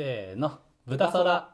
[0.00, 1.50] せーの豚そら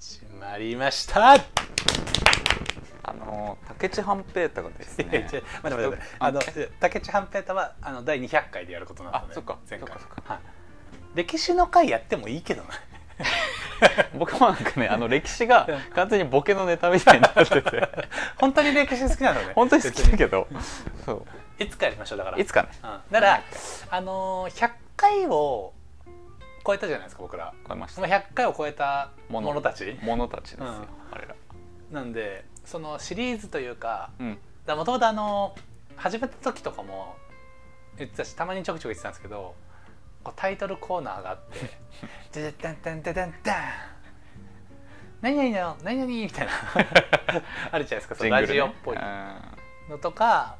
[0.00, 1.34] 始まりました。
[1.34, 1.38] あ
[3.12, 5.08] の竹地半平太がですね。
[5.12, 6.02] いや違う待って待って待って。
[6.18, 6.40] あの
[6.80, 10.16] 竹内半平太はあの第200回でやることなのであそっか前回そっか。
[10.16, 10.38] そっはい。
[11.14, 12.68] 歴史の回やってもいいけどね
[14.18, 17.88] 僕もなんかねあの歴史が完全にボケのネタみたいになってて。
[18.38, 19.52] 本当に歴史好きなのね。
[19.54, 20.46] 本当に好きだけど。
[21.04, 21.26] そ
[21.58, 22.36] いつかやりましょうだから。
[22.36, 22.68] ういつかね。
[22.82, 23.42] うん、だから
[23.90, 25.72] あのー100回を
[26.66, 27.52] 超えたじゃないですか僕ら。
[27.66, 27.96] 超えました。
[27.96, 29.98] その100回を超えたもの者たち。
[30.02, 30.88] 者たちですよ、うん。
[31.12, 31.34] あれら。
[31.90, 34.38] なんでそのシリーズというかうん。
[34.66, 35.54] もともとあの
[35.96, 37.16] 始めた時とかも
[37.96, 39.54] 言ってたしたまにちょくちょく言ってたんですけど
[40.28, 41.60] こうタイトルコーナーがあって
[42.32, 43.56] 「ででダンダンダンダンダン」
[45.20, 46.52] 何々だよ何々みたいな。
[47.72, 48.98] あるじゃないですかそのラジオっぽい。
[49.88, 50.56] のとか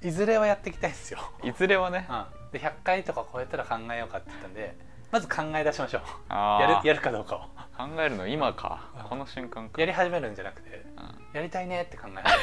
[0.00, 2.06] いずれはやっていきたいんですよ、うんいずれはね。
[2.08, 4.76] うん、で100回とか超えたら考えようかって言ったんで
[5.10, 6.32] まず考え出しましょう。
[6.32, 7.40] やるやるかどうかを。
[7.76, 8.88] 考えるの今か。
[8.96, 9.02] うん。
[9.02, 9.80] この瞬間か。
[9.80, 11.34] やり始めるんじゃなくてうん。
[11.34, 12.34] やりたいねって考え始めまし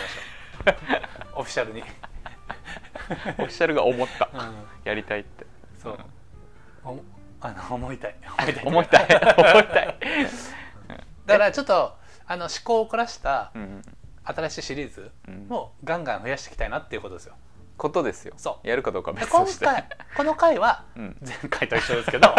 [1.33, 1.39] ょう。
[1.39, 4.29] オフィシャルに、オフィシャルが思った。
[4.33, 4.67] うん。
[4.83, 5.47] やりたいって。
[5.81, 5.99] そう、
[7.41, 8.15] あの思いたい。
[8.65, 9.07] 思いたい。
[9.37, 9.97] 思いたい。
[11.25, 11.95] だからちょっと
[12.27, 13.81] あの思考を凝らしたうん。
[14.23, 15.47] 新しいシリーズうん。
[15.49, 17.35] をガンガン増やしていきたいなっていうことですよ。
[17.77, 18.33] ことですよ。
[18.37, 18.67] そう。
[18.67, 19.65] やるかどうか別として。
[19.65, 21.17] 回この回はうん。
[21.25, 22.27] 前回と一緒ですけど。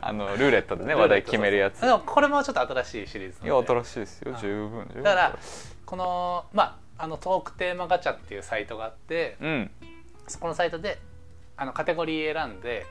[0.00, 1.80] あのルーレットでね話題決めるやつ。
[1.82, 4.34] でもこれもちょっと新しいシリーズいや新しいですよ。
[4.40, 4.88] 十分。
[5.02, 5.38] だから
[5.84, 9.70] このまああのトークテーマガチャっていうサイトがあってうん。
[10.26, 10.98] そこのサイトで
[11.56, 12.86] あのカテゴリー選んで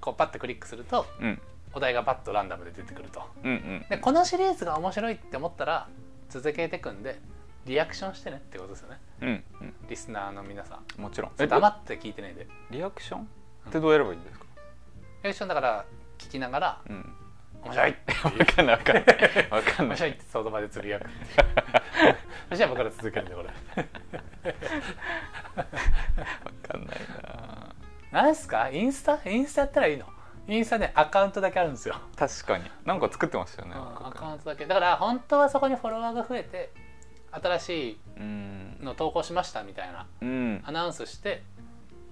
[0.00, 1.40] こうパッとクリックするとうん。
[1.72, 3.22] お題がパッとランダムで出てくると。
[3.44, 3.86] うんうん。
[3.88, 5.88] でこのシリーズが面白いって思ったら
[6.28, 7.20] 続けていくんで
[7.66, 8.98] リアクションしてねってことですよね。
[9.22, 9.74] うんうん。
[9.88, 11.00] リスナーの皆さん。
[11.00, 11.32] もちろん。
[11.36, 12.46] 黙って聞いてないで。
[12.70, 13.20] リアクション？
[13.68, 14.46] ってどうやればいいんですか？
[15.22, 15.84] リアクションだから
[16.18, 17.14] 聞きながらうん。
[17.62, 17.90] 面白い。
[17.90, 19.04] ってわかんないわかんない。
[19.50, 19.96] わかんない。
[19.96, 21.06] 面白いってその場でつぶやく。
[22.48, 23.48] そしたら僕から続けるんでこれ。
[23.48, 23.52] わ
[26.62, 26.96] かんない
[28.12, 28.70] 何すか？
[28.70, 29.20] インスタ？
[29.28, 30.06] インスタやったらいいの？
[30.48, 32.64] インスタねアカウントだけあるんですよ、な確かに。
[32.84, 34.66] なんか作ってましたよねうんアカウントだけ。
[34.66, 36.72] だから本当はそこにフォロワーが増えて
[37.30, 38.76] 新しうん。
[38.80, 40.62] いの投稿しましたみたいなうん。
[40.64, 41.42] アナウンスして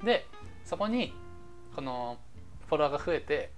[0.04, 0.26] で
[0.64, 1.14] そこに
[1.74, 2.18] この
[2.68, 3.50] フォロワーが増えて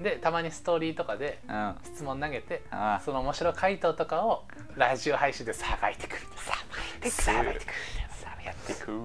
[0.00, 1.40] でたまにストーリーとかで
[1.84, 4.44] 質問投げてあその面白い回答とかを
[4.76, 7.10] ラジオ配信でさばいてくるさばいてくる。
[7.10, 7.72] さばいてくる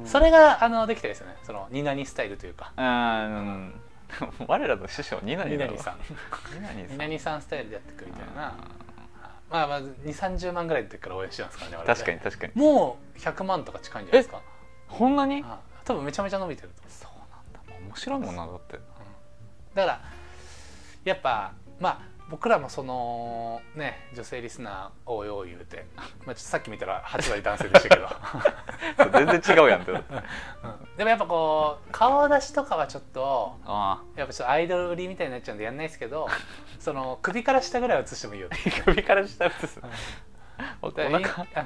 [0.06, 1.36] それがあのできたですよね。
[1.44, 2.72] そのニナニスタイルというか。
[2.76, 3.82] あーうん。
[4.48, 5.74] 我らの師匠ニナニだろ。
[5.74, 5.98] ニナニさん。
[6.92, 7.42] ニナニさん。
[7.42, 8.56] スタイルでやっていくみたいな。
[9.50, 12.54] まあまあ2 3 0万ぐらいの時から応援してますからね確かに確かに。
[12.56, 14.42] もう100万とか近いんじゃないですか？
[14.90, 15.16] こん。
[15.16, 15.44] なに？
[15.46, 17.86] あ多分めちゃめちゃ伸びてるとそうなんだ。
[17.88, 18.74] 面白いもんなだって。
[19.74, 20.02] だから
[21.06, 25.86] やっぱまあ僕らもそのね女性リスナーおいおい言うて、
[26.26, 28.08] まあ、ちょっとさっき見たら8割男性でしたけど、
[29.18, 30.04] 全然違うやんって うん。
[30.98, 36.28] でもやっぱこう顔出しとかはちょっとあやっぱちょっとアイドル売りみたいになっちゃうんでやんないですけど
[36.80, 39.82] その首から下ぐらいは映してもいいよあ首から下映す
[40.82, 41.48] おで腹。
[41.54, 41.64] あ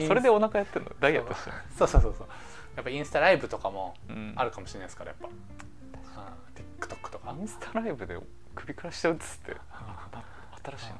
[0.00, 0.90] のそれでお腹やってんの？
[0.98, 2.28] ダイエットしてるそうそうそうそう。
[2.74, 4.32] やっぱインスタライブとかもうん。
[4.34, 7.30] あるかもしれないですからやっぱ、うん、TikTok とか。
[7.38, 8.18] インスタライブで
[8.54, 9.56] 首から下映すって。
[10.64, 10.94] 新しいな、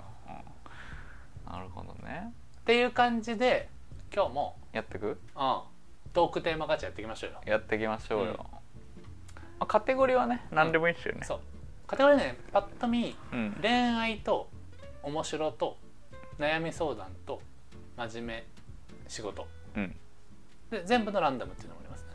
[1.46, 1.52] うん。
[1.52, 2.32] なるほどね。
[2.60, 3.68] っていう感じで
[4.14, 5.06] 今日も、やってく？
[5.06, 5.16] うん、
[6.12, 7.40] トークテーマガチャやっていきましょうよ。
[7.46, 8.36] やっていきましょうよ、うん。
[8.36, 8.44] ま
[9.60, 11.40] あ、カテゴリーはね何でもいいですよね、そう。
[11.86, 13.56] カテゴリーねパッと見うん。
[13.62, 14.50] 恋愛と
[15.02, 15.78] 面白と
[16.38, 17.40] 悩み相談と
[17.96, 18.44] 真面目
[19.08, 19.46] 仕事。
[19.76, 19.96] うん。
[20.70, 22.10] で全部のランダムっていうのもありますね。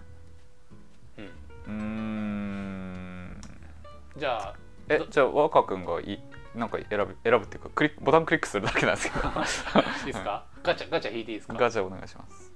[1.68, 1.78] うーん。
[1.80, 3.42] うん。
[4.18, 6.22] じゃあどえじゃあ若君がい
[6.56, 9.30] なんか選ぶ選ぶっていうかクリックボタンクリックするだけなんですけど い
[10.04, 10.46] いですか？
[10.64, 11.54] ガチャガチャ引いていいですか？
[11.54, 12.52] ガチャお願いします。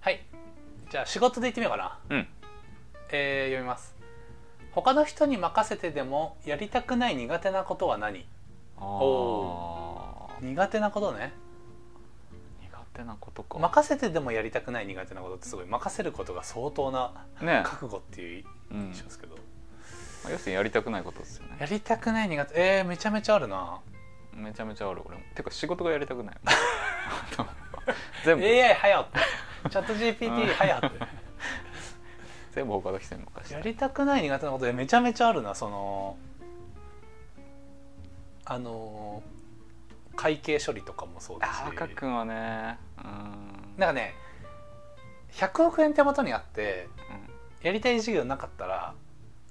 [0.00, 0.20] はい。
[0.90, 1.98] じゃあ仕事でいってみようかな。
[2.08, 2.28] うん。
[3.12, 3.94] えー読みます。
[4.72, 8.26] 他の人に任せてでもやりたくない苦手なことは何？
[8.78, 10.44] あおー。
[10.44, 11.32] 苦手なことね。
[12.62, 13.58] 苦手なことか。
[13.58, 17.62] 任せてでもやりたくない苦手なことってすごい任せることが相当なね。
[17.64, 19.44] 覚悟っていううん印象ですけど、まあ
[20.28, 21.56] 要するにやりたくないことですよね。
[21.60, 22.54] やりたくない苦手。
[22.56, 23.80] えー、めちゃめちゃあるな。
[24.34, 25.22] めちゃめちゃある俺も。
[25.34, 26.36] てか仕事がやりたくない。
[28.24, 29.18] 全部、AI 早って
[29.70, 30.90] チャット GPT 早って
[32.52, 33.54] 全部他の人に任せて。
[33.54, 36.16] やりたくない苦手なことでめちゃめちゃあるなその
[38.44, 39.22] あの
[40.16, 41.50] 会計処理とかもそうだし。
[41.64, 43.74] あ赤くんはねうん。
[43.78, 44.14] なんかね
[45.32, 47.66] 100億円手元にあってうん。
[47.66, 48.94] やりたい授業なかったら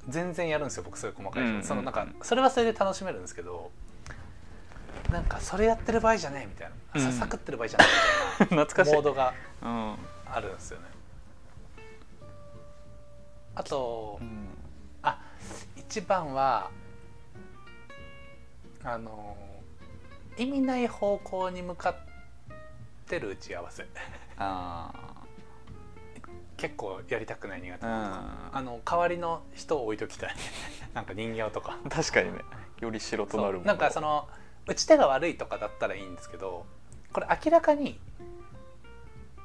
[0.09, 3.71] 全然やるんですよ僕そういう細かい仕事、うんそのなんかそれはそれで楽しめるんですけど
[5.11, 7.11] なんかそれやってる場合じゃねえみたいな、うん。
[7.13, 7.87] ささくってる場合じゃない
[8.41, 8.91] み 懐かしい。
[8.91, 9.33] たいなモードが
[9.63, 9.95] うん。
[10.31, 10.85] あるんですよね。
[13.55, 14.47] あとうん。
[15.01, 15.19] あ
[15.75, 16.69] 一番は
[18.83, 19.35] あの
[20.37, 21.95] 意味ない方向に向かっ
[23.07, 23.85] てる打ち合わせ。
[24.37, 24.91] あ
[26.59, 28.05] 結構やりたくない苦手あな。
[28.05, 30.35] とかあの代わりの人を置いときたい。
[30.93, 31.77] なんか人形とか。
[31.83, 32.39] うん確かにね。
[32.81, 33.65] より白となるもの。
[33.65, 34.27] なんかその
[34.67, 36.65] 打ち手が悪いとかだったらいいんですけど
[37.11, 37.99] これ明らかに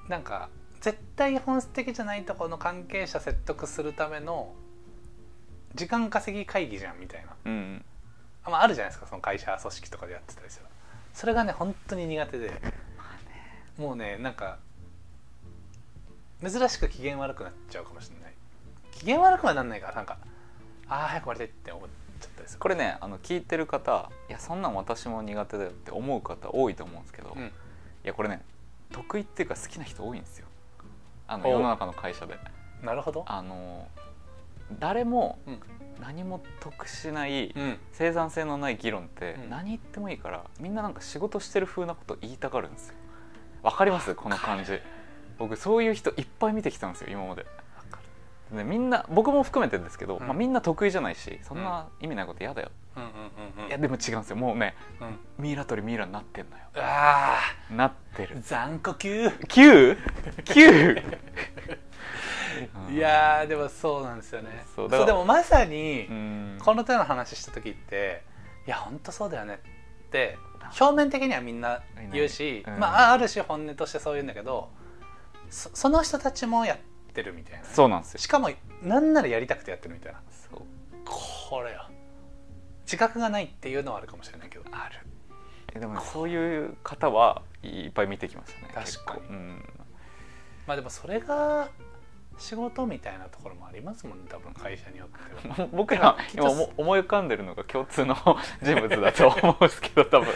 [0.08, 0.50] なんか
[0.80, 4.52] 絶対本質的じゃないところの関係者説得するための
[5.74, 7.36] 時間稼ぎ会議じゃんみたいな。
[7.44, 7.84] うん
[8.44, 10.66] あ,、まあ、あるじゃないですかその会社組織とかでやってたりする。
[11.14, 12.52] それがね本当に苦手で。
[13.78, 14.58] もうねなんか
[16.42, 18.34] 珍しく機嫌悪くなっちゃうかもしれない。
[18.92, 20.18] 機嫌悪くはなんないからなんか
[20.88, 21.88] ああ早く終わりたいって思っ
[22.20, 22.60] ちゃったりする。
[22.60, 27.52] これねあの聞いてる方いやそんなん私も苦手だよって思う方多いと思うんですけど、いうん。
[28.02, 28.42] やこれね
[28.92, 30.46] 得意っていうか好きな人多いんですよ。
[31.26, 32.38] あのお世の中の会社で。
[32.82, 33.24] なるほど。
[33.26, 33.88] あの
[34.78, 35.60] 誰もうん。
[36.00, 37.78] 何も得しないうん。
[37.92, 39.50] 生産性のない議論ってうん。
[39.50, 42.94] 何言ってもいいからみんななんか仕事してる風なこと言いたがるんですよ。
[43.62, 44.14] わかります？
[44.14, 44.80] この感じ
[45.38, 47.44] 僕そういう人いっぱい見てきたんですよ今まで。
[48.52, 50.26] でみんな僕も含めてですけど、うん。
[50.26, 53.02] まあ、みんな得意じゃないしそんな意味ないこと嫌だよ、うん。
[53.02, 54.36] うんうんうんいやでも違うんですよ。
[54.36, 55.18] もうねうん。
[55.38, 56.62] ミイラ取りミイラになってんのよ。
[56.76, 57.40] あ
[57.70, 58.36] なってる。
[58.36, 58.42] ー？
[58.42, 61.18] 残酷 9?9?
[62.92, 64.64] いやーでもそうなんですよね。
[64.76, 66.58] そうでもまさにうん。
[66.62, 68.22] この手の話した時って
[68.66, 69.58] いや本当そうだよね
[70.06, 70.38] って
[70.78, 71.80] 表面的にはみんな
[72.12, 72.78] 言うし、うん。
[72.78, 74.68] まあある種本音としてそう言うんだけど
[75.50, 76.78] そその人たちもやっ
[77.12, 78.20] てるみたいなそうなんですよ。
[78.20, 78.50] しかも
[78.82, 80.20] なんならやりたくてやってるみたいな。
[80.30, 80.62] そう。
[81.04, 81.88] これよ
[82.84, 84.64] 自覚がないっていうのはあるかもしれないけど。
[84.70, 84.98] ある。
[85.74, 89.20] えでもねそういう方はいっぱい見てきましたね確かに。
[89.28, 89.64] うん。
[90.66, 91.68] まあでもそれが
[92.38, 95.68] 仕事みたいなところもありますもんね多分会社によっては。
[95.72, 98.14] 僕ら今思思い浮かんでるのが共通の
[98.62, 100.34] 人物だと思うんですけど多分、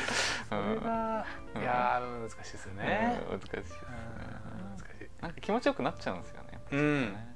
[0.48, 1.62] それが、うん。
[1.62, 3.78] いやー難しいですよね、うん難しいですね。
[3.82, 4.47] うん難しい
[5.20, 6.60] なんか気持ちよくなっちゃうんですよね。
[6.72, 7.12] うん。
[7.12, 7.34] ね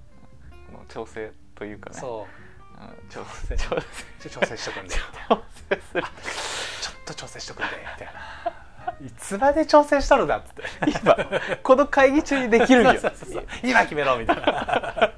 [0.70, 1.96] この調整というかね。
[1.99, 2.82] そう。
[2.82, 3.56] うん調整。
[3.56, 3.69] 整。
[3.69, 3.76] 調
[4.20, 4.94] ちょ調整しとくんで。
[4.94, 6.02] みたいな整する。
[6.02, 9.06] ちょっと調整しとくんでみたいな。
[9.06, 10.62] いつまで調整しとるんだっつって。
[11.05, 11.17] 今
[11.62, 12.99] この会議中にできるんよ。
[13.00, 14.43] そうそうそう今決めろみたいな。
[14.43, 15.17] 確か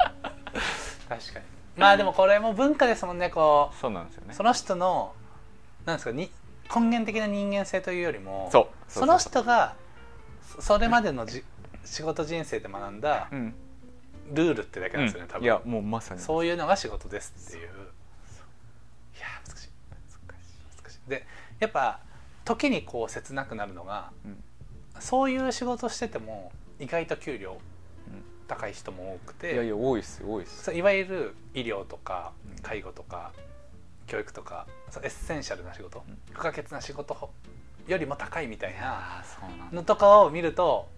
[1.38, 1.44] に。
[1.76, 4.28] まあでもこれも文化ですもんねこそうなんですよね。
[4.32, 5.12] うその人の
[5.86, 6.30] なんですかに
[6.74, 8.66] 根源的な人間性というよりもそう。
[8.88, 9.74] その人が
[10.56, 11.44] そそれまでのじ
[11.84, 13.54] 仕事人生で学んだうん。
[14.32, 15.44] ルールってだけなんですよね、多分。
[15.44, 16.20] いやもうまさに。
[16.20, 17.68] そういうのが仕事ですっていう。
[17.68, 17.70] い
[19.20, 19.68] やー難しい。
[20.82, 21.10] 難しい。
[21.10, 21.26] で
[21.60, 22.00] やっぱ
[22.44, 24.42] 時にこう切なくなるのがうん。
[25.00, 28.22] そういう仕事してても意外と給料うん。
[28.48, 30.64] 高い人も多くていやいや多いっすよ多いっす。
[30.64, 32.62] そういわゆる医療とかうん。
[32.62, 33.32] 介護とか
[34.06, 36.18] 教育とかそうエッセンシャルな仕事うん。
[36.32, 37.30] 不可欠な仕事
[37.86, 38.78] よりも高いみたいな
[39.18, 39.76] ああそうなんだ。
[39.76, 40.88] のとかを見ると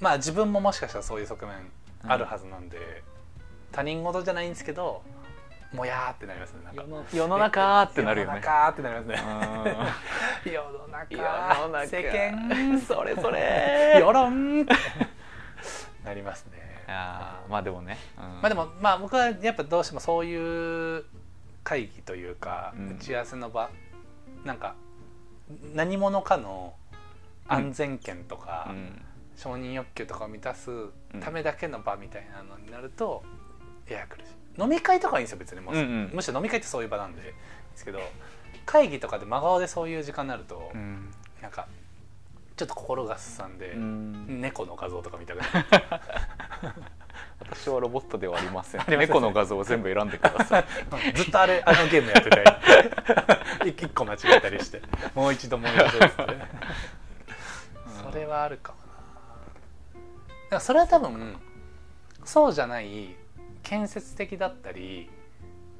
[0.00, 1.54] まあ自分ももしかしたらそういう側面
[2.02, 3.02] あるはずなんで、
[3.72, 5.02] 他人事じゃないんですけど
[5.72, 6.84] もやーってなりますねなんか。
[7.12, 7.82] 世の中。
[7.82, 8.34] ってなるよね。
[8.34, 9.22] 世の中ってなりますね。
[10.44, 10.52] うん。
[10.52, 13.98] 世の中世の中世間それそれ。
[14.00, 14.66] 世論。
[16.04, 16.84] なりますね。
[16.86, 17.50] いやー。
[17.50, 18.24] まあでもね、うん。
[18.24, 21.04] まあでもまあ僕はやっぱどうしてもそういう
[21.64, 22.88] 会議というか、うん。
[22.90, 23.68] 打ち合わせの場
[24.44, 24.76] なんか
[25.74, 26.74] 何者かの
[27.48, 29.05] 安全圏とか、うん
[29.36, 30.70] 承認欲求とかを満たす
[31.20, 33.22] ためだけの場みたいなのになると
[33.88, 34.62] やや苦しい。
[34.62, 36.10] 飲み会とかはいいんですよ別にもう、うんうん。
[36.14, 37.34] むしろ飲み会ってそういう場なんでで
[37.74, 38.00] すけど
[38.64, 41.10] 会議とかで真顔でそういう時間になると、うん。
[41.42, 41.68] なんか
[42.56, 44.40] ちょっと心がすさんで、うん。
[44.40, 45.66] 猫の画像とか見たくなる。
[47.38, 48.98] 私はロボットでは ありません。
[48.98, 50.64] 猫の画像を全部選んでください。
[51.14, 54.80] ずっとあれあのゲームやってて一一個間違えたりして。
[55.14, 56.36] もう一度もう一度って。
[58.02, 58.78] それはあるかも
[60.50, 61.36] からそれは多分
[62.24, 63.14] そうじゃない
[63.62, 65.10] 建設的だったり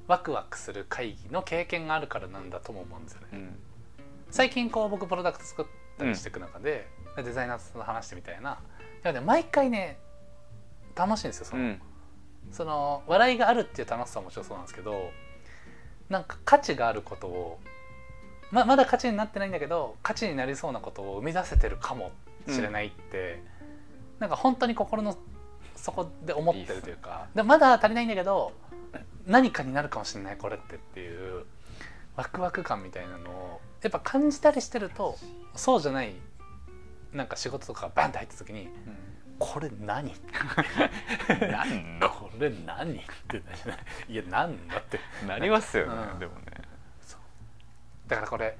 [0.07, 3.27] ワクワクする会議の経験があるからなんだとも思うんですよね。
[3.33, 3.57] うん。
[4.31, 5.67] 最近こう僕プロダクト作っ
[5.99, 8.59] たりしていく中で、デザイナーと話してみたいな。
[9.03, 9.99] でもね毎回ね
[10.95, 11.83] 楽しいんですよその,、うん。
[12.53, 15.11] その笑いがあるっていう楽しさももちろんそうなんですけど
[16.09, 17.59] なんか価値があることを
[18.53, 22.13] ままだ価値になってないんだけど価値になりそうなことを生み出せてるかも
[22.49, 23.43] しれないって、
[24.19, 25.17] なんか本当に心の
[25.75, 28.53] そこで思ってるというかでまだ足りないんだけど
[29.27, 31.45] 何かになるかもしれないこれってっていう
[32.17, 35.17] ワクワク感みたいなのをやっぱ感じたりしてると
[35.55, 36.15] そうじゃない
[37.13, 38.69] なんか仕事とかバンって入った時に
[39.39, 40.15] 「これ何?」
[41.51, 42.09] なんの？
[42.09, 43.43] これ何?」って
[44.09, 44.17] い？
[44.17, 44.99] やなんだって。
[45.27, 46.19] なりますよね、うん。
[46.19, 46.47] でもね。
[48.07, 48.57] だからこれ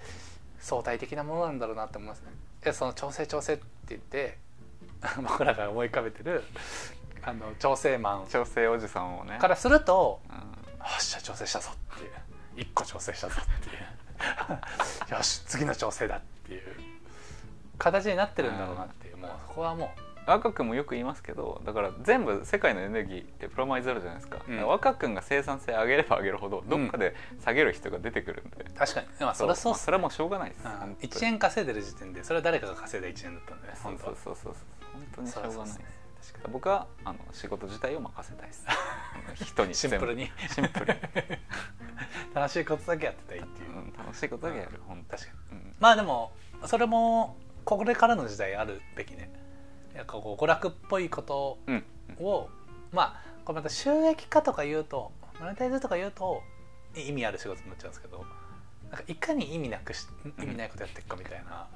[0.59, 2.31] 相対的なものなんだろうなって思いますね。
[2.63, 4.39] でその調整調整って言って
[5.23, 6.43] 僕らが思い浮かべてる
[7.23, 8.27] あの調整マン。
[8.29, 9.39] 調整おじさんをね。
[9.39, 10.37] からするとうん。
[10.37, 10.43] よ
[10.99, 12.11] っしゃ調整したぞっていう。
[12.57, 13.83] 一個調整したぞっていう。
[15.15, 16.63] よし次の調整だっていう。
[17.79, 19.17] 形になってるんだろうなっていう。
[19.17, 19.93] もうそこはも
[20.27, 24.67] 若くもよく言いますけどだから全部世界のエネルギーってプラマイゼロじゃないですか,、うん。
[24.67, 29.07] 若くんが生産性上げれば上げるほどどっかで下げる人が出てくるんで、う確かに。
[29.21, 30.71] まあそれはそうまあそれはもうしょうがないです、うん。
[30.73, 31.13] 本当に。
[31.13, 34.55] 1円稼いでる時点でそれは誰かが稼いだ1円だったんでねそうそうそうそう
[34.97, 35.79] 本当にしょうがない。
[35.79, 35.85] ね
[36.27, 38.67] 確か僕はあの仕事自体を任せたいです。
[39.45, 40.31] 人にシンプルに。
[40.53, 41.01] シンプルに、
[42.35, 45.59] 楽しいことだけやってたいっていう、うん、楽しいことだけやる本当確かに。
[45.59, 45.77] うん。
[45.79, 46.33] まあでも
[46.65, 49.31] それもこれからの時代あるべきね。
[49.95, 51.85] なんかこう娯楽っぽいことうん。
[52.19, 52.49] を、
[52.93, 56.43] まあこれまた収益化とか言うとマネタイズとか言うと
[56.97, 58.25] 意味ある仕事になっちゃうんですけど
[58.91, 60.07] なんかいかに意味なくし
[60.41, 61.69] 意味ないことやっていくかみたいな、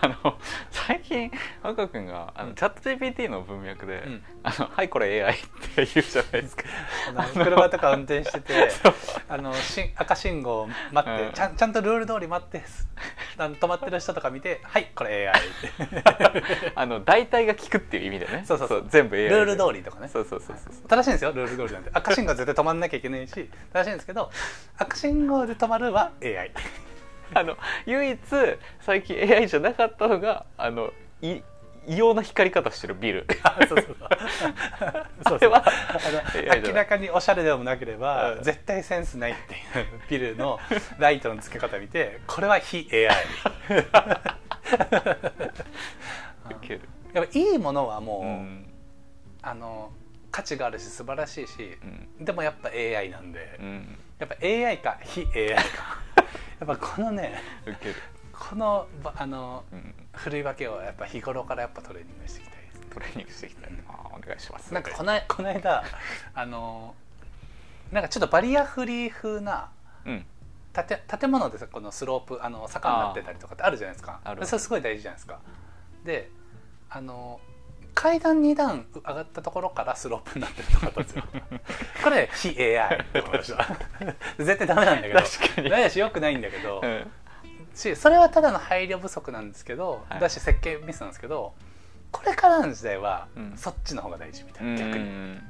[0.00, 0.38] あの
[0.70, 1.30] 最近
[1.62, 2.54] 若くんがあの、うん。
[2.54, 4.22] チャット GPT の文脈で「うん。
[4.42, 6.64] あのはいこれ AI」って言うじゃないですか。
[7.16, 8.70] あの車とか運転してて
[9.28, 12.62] あのし赤信号待って、うんちゃんちゃんとルール通り待って
[13.38, 15.34] あの止まってる人とか見て「はいこれ AI」
[15.86, 16.02] って
[16.74, 24.30] あの代替が効くっていう意味でねそうそうそう全部 AI ルールで通りとかねそうそうそうそう正しいんですよルール通りなんで赤信号絶対止まんなきゃいけないし正しいんですけど
[24.78, 26.52] 赤信号で止まるは AI
[27.34, 28.18] あの唯一
[28.80, 31.40] 最近 AI じゃなかったのがあのい
[31.86, 33.26] 異様な光り方してるビル。
[33.42, 34.08] あそうそうそう。
[35.28, 35.70] そうあれはあ
[36.32, 36.60] AI じゃない。
[36.62, 38.42] の明らかにおしゃれでもなければ、うん。
[38.42, 40.58] 絶対センスないっていうビルの
[40.98, 43.02] ライトの付け方見てこれは非 AI
[47.12, 48.66] やっぱいいものはもう、うん。
[49.42, 49.92] あの
[50.30, 51.78] 価値があるし素晴らしいし
[52.18, 52.24] う、ん。
[52.24, 53.98] でもやっぱ AI なんで、うん。
[54.18, 55.62] やっぱ AI か非 AI か
[56.66, 57.34] やっぱこのね
[58.32, 59.94] このばあのうん。
[60.14, 62.80] 振り分けをやっぱ日頃からやっぱトレーニングしていきたいです。
[62.94, 63.72] トレーニングしていきたい。
[63.88, 64.72] あーお願いします。
[64.72, 65.84] なんかこのこの間
[66.34, 66.94] あの
[67.90, 69.70] なんかちょっとバリアフリー風な
[70.06, 70.24] うん。
[70.72, 74.20] 建建物でさこのスロープあの坂になってたりとかってあるじゃないですか。
[74.42, 75.40] それすごい大事じゃないですか。
[76.04, 76.30] で
[76.90, 77.40] あの
[77.94, 81.24] 階段2段上がったところからスロープになってるとこだったんですよ。
[82.02, 82.48] これ非
[82.78, 83.66] AI って思いました。
[84.38, 85.20] 絶対ダメなんだけど。
[85.20, 85.70] 確かに。
[85.70, 87.10] ダメだしよくないんだけど、うん。
[87.74, 90.20] しそれはただの配慮不足なんですけど、はい。
[90.20, 91.54] だし設計ミスなんですけど
[92.12, 93.52] これからの時代は、うん。
[93.56, 94.76] そっちの方が大事みたいな、うん。
[94.76, 95.40] 逆に。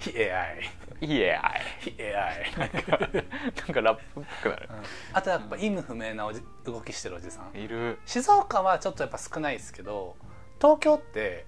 [0.00, 0.70] 非 AI
[1.02, 4.68] いい AI 非 AI なんかラップっぽくなる。
[4.70, 4.76] うん。
[5.12, 7.58] あとやっぱ意味不明なおじ動きしてるおじさん。
[7.58, 7.98] いる。
[8.06, 10.16] 静岡はちょっとやっぱ少ないですけど
[10.60, 11.46] 東京って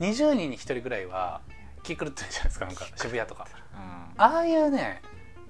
[0.00, 1.40] 20人に1人ぐらいは
[1.82, 3.46] 気狂ってるじゃないですかなんか渋谷とか。
[3.74, 4.22] うん。
[4.22, 5.02] ああいうね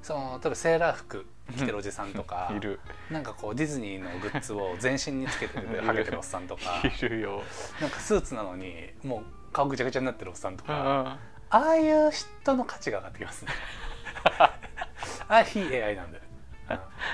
[0.03, 2.81] その例えばセーラー服着てるおじさんとか いる。
[3.11, 6.83] なんかこうディズニーのグッズを全身につけてる ハゲてるおっさんとか。
[6.85, 7.43] いるよ。
[7.81, 10.73] なんかスーツなのにもう顔ぐちゃぐちゃになってるおっさんとか。
[10.73, 11.19] あ
[11.51, 13.53] ああいう人の価値が上がってきますね。
[14.39, 14.59] あ
[15.29, 16.25] あ非 AI なんだよ、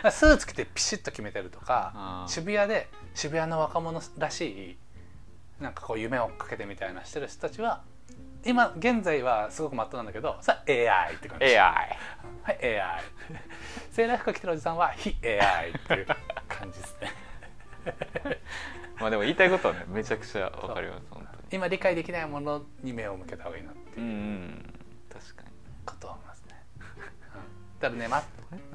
[0.04, 0.10] うん。
[0.12, 4.78] スーツ着てピシッと決めてるとか渋谷で渋谷の若者らしい
[5.61, 7.83] なんかこう夢をかけてみたいなしてる人たちは
[8.45, 11.45] 今現在はすごくマットなんだけどさ AI って感じ。
[11.45, 13.02] AI はい AI
[13.90, 16.07] セーラー服着てるおじさんは非 AI っていう
[16.49, 17.12] 感じですね。
[18.99, 21.43] まあでも言いたいことはねめちゃくちゃわかります本当に。
[21.52, 24.75] 今理解できないものに目を向けた方がいいなってうんいううん
[25.12, 25.49] 確かに。
[25.85, 27.00] ことは思いますね、うん、
[27.81, 28.23] だからね、ま、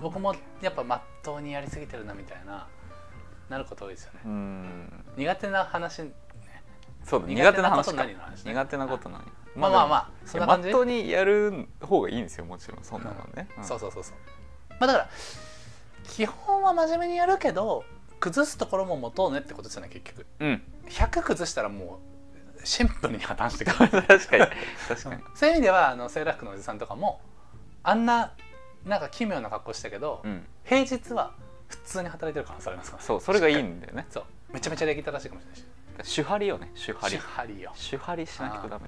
[0.02, 2.68] 僕もやっぱまっとうにやりすぎてるなみたいな
[3.50, 4.22] なること多いですよね。
[4.26, 5.06] うん。
[5.18, 6.12] 苦手な話
[7.06, 8.06] そうだ苦苦手な話か。
[8.44, 9.22] 苦手なこと何
[9.56, 10.68] まあまあまあそんな感じ。
[10.68, 13.64] まっとうにやる方がいいんですよもちろんそんなのね、ん。
[13.64, 14.16] そうそうそうそう。
[14.80, 15.10] まあだから
[16.04, 17.84] 基本は真面目にやるけど
[18.20, 20.26] 崩すところも持とうねってことですよね結局。
[20.40, 20.62] うん。
[20.90, 22.00] 100崩したらも
[22.62, 23.90] うシンプルに破綻してくる。
[24.04, 24.46] 確かに
[24.88, 25.22] 確かに。
[25.36, 27.22] そういう意味ではあのセーラー服のおじさんとかも
[27.84, 28.34] あんな
[28.84, 30.46] なんか奇妙な格好したけど、うん。
[30.64, 31.34] 平日は
[31.68, 33.08] 普通に働いてる可能性ありますからね。
[33.08, 34.08] そうそれがいいんだよね。
[34.10, 34.24] そう。
[34.52, 35.66] めちゃめちゃ礼儀正しいかもしれないし
[36.04, 37.18] 主張りよね主張り。
[37.18, 37.72] 主張りよ。
[37.76, 38.86] 主張りしなきゃダメなの。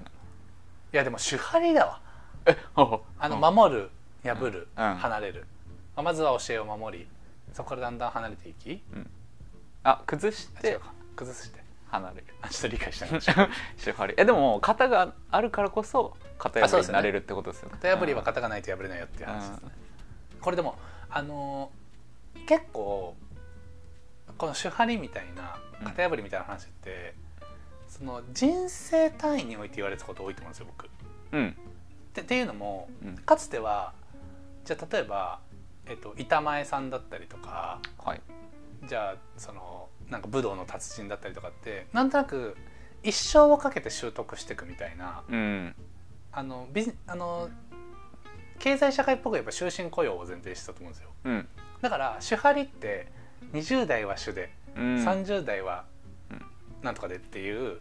[0.92, 2.00] やでも主張りだわ。
[2.46, 3.54] えああのうん。
[3.54, 3.90] 守る
[4.24, 4.94] 破る、うん。
[4.96, 5.46] 離れる。
[5.96, 7.06] まあまずは教えを守り
[7.52, 8.82] そこからだんだん離れていき。
[9.84, 10.78] あ崩して
[11.16, 11.58] 崩して。
[11.90, 12.24] 離れる。
[12.42, 13.20] あ ちょっと理解してない。
[13.20, 13.48] 型
[13.82, 14.14] 手張り。
[14.16, 17.78] えでも型があるからこそ型破りになれるってことですよね。
[17.82, 19.70] 破りは型がないと破れないよっていう話ですね。
[20.40, 20.78] これでも
[21.10, 21.78] あのー
[22.46, 23.16] 結構
[24.38, 27.14] この手張りみたいな型破りみたいな話って、
[27.88, 30.88] その人生単位において言われたこと多いと思うんですよ僕。
[31.32, 31.56] うん。
[32.14, 33.16] でっていうのもうん。
[33.16, 33.92] かつては
[34.64, 35.40] じゃあ例えば、
[35.86, 38.20] えっと、板前さんだったりとかはい。
[38.86, 42.56] じゃあそのなんか武道の達人だったりとかってなんとなく
[43.02, 45.74] 一生をかけて習得していくみたいなうん。
[46.30, 47.48] あのビジあの
[48.58, 51.10] 経済社会っぽくやっぱ終身雇用を前提にしてたと思うんですよ。
[51.24, 51.48] うん。
[51.80, 53.10] だから手張りって
[53.52, 54.82] 20代は手で、うん。
[55.04, 55.84] 30代は
[56.30, 56.42] うん。
[56.82, 57.78] なんとかでっていう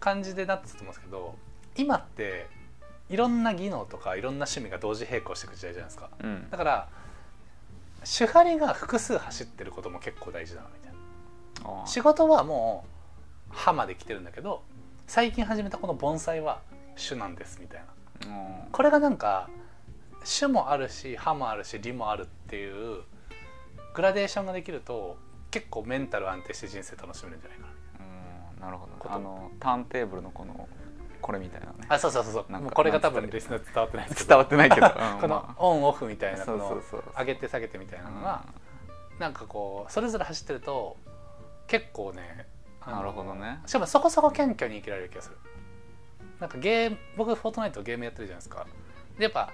[0.00, 1.34] 感じでなってたと思うんですけど
[1.76, 2.46] 今って
[3.08, 6.10] いろんな技能とかいろんな趣味が同時並行していく時代じゃないですか。
[6.22, 6.50] うん。
[6.50, 6.88] だから
[8.04, 11.86] 手張りが複数走ってることも結構大事だなみたいな。
[11.86, 12.84] 仕事はも
[13.50, 14.62] う歯まで来てるんだけど
[15.06, 16.60] 最近始めたこの盆栽は
[16.96, 17.86] 種なんですみたいな。
[18.28, 19.48] うんこれがなんか
[20.38, 23.02] 種もあるし歯もあるし理もあるっていう
[23.96, 25.16] グラデーションができると
[25.50, 27.72] 結構メンタル安定して人生楽しめるんじゃないかな。
[28.52, 30.68] うんなるほどあのターンテーブルのこの
[31.22, 31.72] これみたいなね。
[31.88, 32.52] あそうそうそうそう。
[32.52, 34.28] もうこれが多分リスナー伝わってないですけど。
[34.28, 35.62] 伝わってないけど、うん このまあ。
[35.64, 36.82] オンオフみたいなこの
[37.18, 38.44] 上げて下げてみたいなのが
[39.18, 40.98] なんかこうそれぞれ走ってると
[41.66, 42.46] 結構ね
[42.86, 43.62] なるほどね。
[43.64, 45.38] しかもそこそこ謙虚に生きられる気がする。
[46.38, 48.66] なんかゲーム僕フォートナイトゲームやってるじゃないですか。
[49.16, 49.50] でやっぱ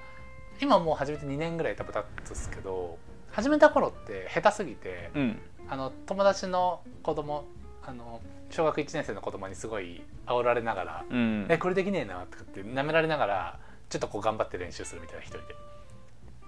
[0.60, 2.98] 今もう始めて2年ぐらい多分経つんですけど
[3.32, 5.38] 始めた頃って下手すぎて、うん。
[5.68, 7.44] あの友達の子供
[7.82, 8.20] あの
[8.50, 11.46] 小学1年生の子供にすごい煽られながらうん。
[11.48, 13.58] えこれできねえなとかって舐められながら
[13.88, 15.44] ちょっとこう頑張って練習するみたいな一人で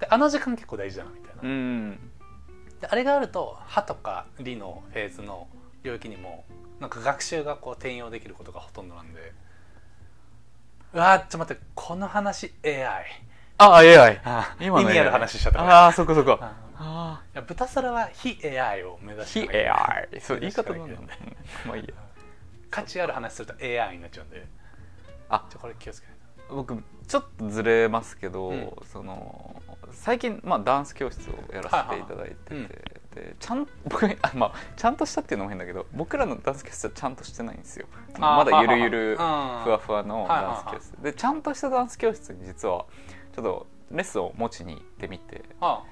[0.00, 1.99] であの時間結構大事だなみたいな、うん。
[2.81, 5.47] であれがあると歯とか理のフェーズの
[5.83, 6.45] 領域にも
[6.81, 9.33] なんか学習がこう転用できることがほとんどなんで。
[10.93, 13.05] うわーちょっと待ってこの話 AI
[13.59, 21.08] あ AI あ今の意味ある話しちゃったああそっかそっかああいや豚皿は非 AI を目指して非 AI そう言い方なんだね
[21.66, 21.94] まあいいや。
[22.70, 24.46] 価値ある話すると AI になっちゃうんで。
[25.28, 25.46] あ。
[25.48, 26.16] ちょこれ気をつけない
[26.50, 28.72] 僕ちょっとずれますけど、うん。
[28.92, 32.70] その最近、まあ、ダンス教室をやらせていただいてて、はいはい
[33.14, 37.87] でちゃん 僕あ、まあ、ちゃんとしたっていうのも変だけど僕らのダンス教室はちゃんとしてないんですよ。
[38.18, 40.64] まだゆるゆるふはいはいはいわふわのはいはいはい。
[40.64, 41.02] ダンス教室。
[41.02, 42.87] でちゃんとしたダンス教室に実は
[43.32, 45.84] ちょっとレッスンを持ちに行ってみてあ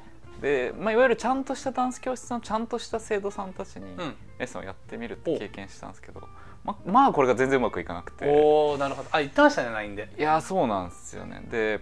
[0.42, 3.96] で、まあ、いわゆるちゃんとしたダンス教室のちゃんとした生徒さんたちにうん。
[4.38, 6.20] レッスンをやってみるって経験したんですけど、
[6.64, 8.26] ままあこれが全然うまくいかなくて。
[8.26, 9.09] おおなるほど。
[9.12, 10.09] あ言ってましたね LINE で。
[10.18, 11.42] いやそうなんですよね。
[11.48, 11.81] で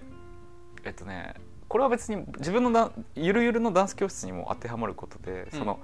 [0.85, 1.35] えっとね
[1.69, 5.59] これは別に自分のゆるゆるのダンス教室にも当てはまることで、うん。
[5.59, 5.81] その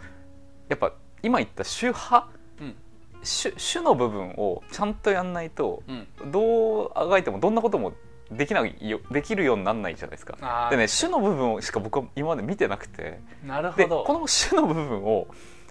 [0.68, 2.28] やっぱ今言った主派
[2.60, 2.76] うん。
[3.22, 6.30] 主主の部分をちゃんとやんないとうん。
[6.30, 7.94] どうあがいてもどんなことも
[8.30, 10.68] できないよできるようにならないじゃないですか。
[10.70, 13.02] でね主の部分をしか僕は今まで見てなくて。
[13.02, 14.04] でなるほど。
[14.04, 15.28] この主の部分を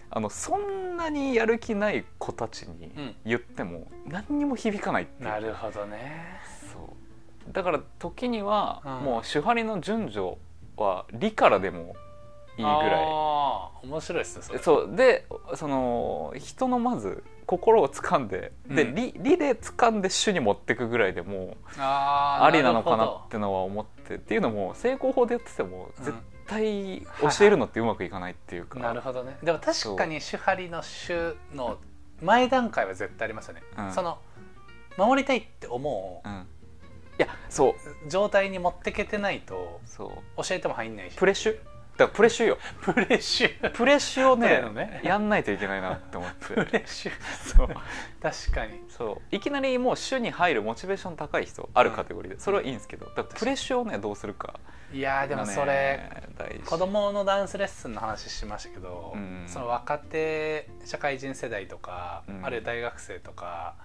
[0.09, 3.15] あのそんなにやる気ない子たちにうん。
[3.25, 5.29] 言っても何にも響かないっていう。
[5.29, 6.39] なるほどね。
[6.71, 6.79] そ
[7.49, 7.51] う。
[7.51, 8.91] だから時にはうん。
[9.05, 10.37] もう手張りの順序
[10.77, 11.95] は理からでも
[12.57, 13.05] いいぐらい。
[13.83, 14.95] 面白いですねそう。
[14.95, 18.95] でその人のまず心を掴んで、でうん。
[18.95, 26.05] 理理で掴んで主に持っていくぐらいでもありなのかなってのは思ってっていうのも成功法でやっててもうん。
[26.05, 29.35] 絶対教えるのってうまくいかないっていうか、どなるほどね。
[29.41, 31.79] でも確かに手張りの手の
[32.21, 33.91] 前段階は絶対ありますよね、うん。
[33.91, 34.19] その
[34.97, 36.35] 守りたいって思うん、い
[37.17, 38.05] やそう。
[38.05, 40.13] う状態に持ってけてないと教
[40.51, 41.17] えても入んないし。
[41.17, 41.57] プレッシュ
[41.97, 42.57] だからプレッシュよ。
[42.81, 43.71] プレッシュ。
[43.71, 44.99] プレッシュをねのね。
[45.03, 46.45] やんないといけないなって思って。
[46.47, 47.11] プレッシュ。
[47.57, 47.67] そう。
[48.21, 48.83] 確かに。
[48.89, 49.35] そう。
[49.35, 52.39] いきなりもう主に入るモチベーション高い人あるカテゴリーで。
[52.39, 53.05] それはいいんですけど。
[53.05, 54.59] だからプレッシュをねどうするか。
[54.91, 56.59] いやーでもそれ大事。
[56.63, 59.45] 子供のダンスレッスンの話しましたけど、うん。
[59.47, 62.45] その若手社会人世代とか、うん。
[62.45, 63.75] あるいは大学生とか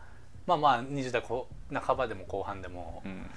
[0.47, 3.31] まあまあ20代後半ばでも後半でも、うん。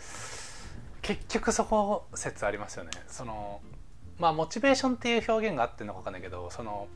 [1.03, 2.91] 結局そこ説ありますよね。
[3.07, 3.61] その
[4.19, 6.87] まあモチベーションっていう表現があってるのか分かんないけどその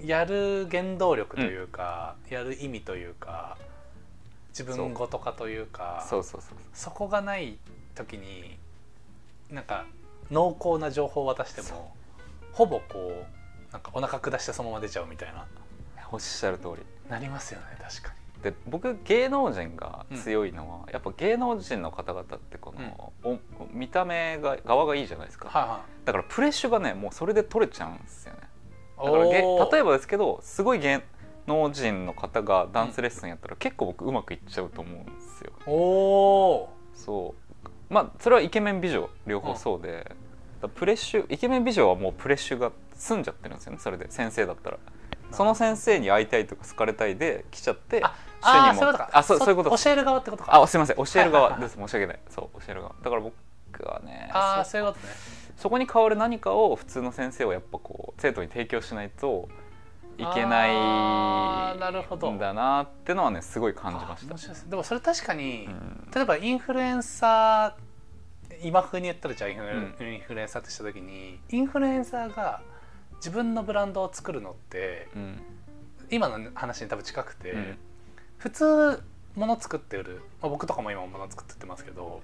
[0.00, 3.58] やる原動力というか、やる意味というか
[4.50, 6.06] 自分ごと化というか
[6.72, 7.58] そこがない
[7.96, 8.58] 時に
[9.50, 9.86] なんか
[10.30, 11.92] 濃厚な情報を渡しても
[12.52, 13.24] ほぼこ
[13.70, 15.46] うなんかお腹下してそのまま出ちゃうみたいな。
[16.10, 17.10] おっしゃる通り。
[17.10, 23.38] なりますよね確かで僕芸能人が強いのは、やっぱ芸能人の方々ってこの、お
[23.72, 25.54] 見た目が側がいいじゃないですか、に。
[25.54, 28.40] はだからプレッシュがねもうそれで取れちゃうんですよね。
[29.02, 31.02] いだから例えばですけどすごい芸
[31.46, 35.52] 脳人の方がダンスレッスンやったら結構僕うまくいっちゃうと思うんですよ。
[35.66, 37.68] おおそう。
[37.92, 40.14] まあそれはイケメン美女両方そうで、
[40.76, 44.08] プレッシュイケメン美女はもうプレッシュが済んじゃってるんですよねそれで。
[44.10, 44.78] 先生だったら。
[45.30, 48.02] その先生に会いたいとか好かれたいで来ちゃって
[48.40, 49.10] あそういうことか。
[49.12, 49.76] あそうそういうこと。
[49.76, 50.62] 教える側ってことか。
[50.62, 50.96] あすいません。
[50.96, 51.76] 教える側です。
[51.76, 52.18] 申し訳ない。
[52.28, 52.94] そう教える側。
[53.02, 55.12] だから僕はねああそそういうことね。
[55.56, 59.48] そこに代わる何かを普通の先生はやっぱこう生徒に提供しないと
[60.16, 62.30] いけないあーなるほど。
[62.30, 64.68] んだなってのはねすごい感じました。
[64.68, 66.08] でもそれ確かに、うん。
[66.14, 69.64] 例えばインフルエンサー今風に言ったらじゃあインフ
[70.04, 72.60] ル,、エンサーってした時にインフルエンサーが
[73.16, 75.40] 自分のブランドを作るのってうん。
[76.10, 77.78] 今の話に多分近くて、うん
[78.38, 79.02] 普通
[79.36, 82.22] 物作って売る、まあ、僕とかも今物作って売ってますけど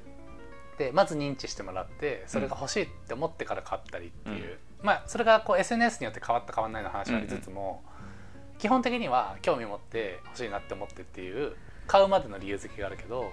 [0.79, 7.85] でまず認知してもらってそれが欲しいって思ってから買ったりっていう、まあそれがこう SNS によって変わった変わらないの話はありつつも、
[8.59, 11.55] 基本的には興味持って欲しいなって思ってっていう
[11.87, 13.31] 買うまでの理由付けがあるけど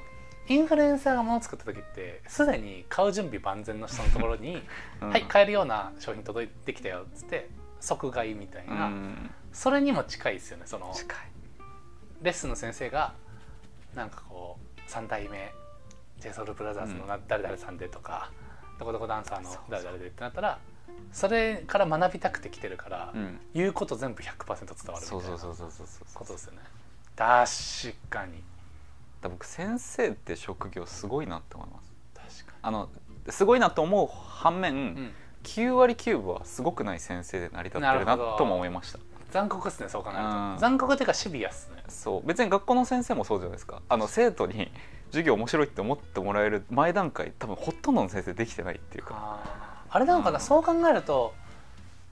[0.47, 4.61] インフルエンサーが物作った時ってすでに買う準備万全の人のところに
[5.01, 5.09] 「うん。
[5.09, 9.31] はい買えるような商品届いてきたよ」っつって即買いみたいな、うん。
[9.51, 11.19] それにも近いですよねその近い
[12.21, 13.13] レッスンの先生が
[13.95, 15.53] なんかこう3代目
[16.19, 18.31] JSOULBROTHERS のな誰々さんでとか、
[18.79, 20.59] どこどこダンサーの誰々でってなったら
[21.11, 23.39] それから学びたくて来てるから、うん。
[23.53, 24.57] 言うこと全部100%伝
[24.93, 25.37] わるみたいな
[26.13, 26.59] ことですよね。
[27.15, 28.43] 確かに。
[29.21, 32.43] だ僕先生って職業すごいなって思います。
[32.43, 32.89] 確かあの
[33.29, 35.11] すごいなと思う反面、に、うん、
[35.43, 38.99] 9割9分はすごくない先生で成り立ってるなとも思いました
[39.31, 40.57] 残酷っすねそう考えると、うん。
[40.59, 41.83] 残酷っていうかシビアっすね。
[41.87, 42.27] そう。
[42.27, 43.81] 別に学校の先生もそうじゃないですか。
[43.89, 44.71] あの生徒に
[45.07, 49.15] 授業面白いって思ってもらえる前段階多分ほとんどの先生できてないっていうか。
[49.15, 49.95] あー。
[49.95, 50.43] あれなのかな、うん。
[50.43, 51.33] そう考えると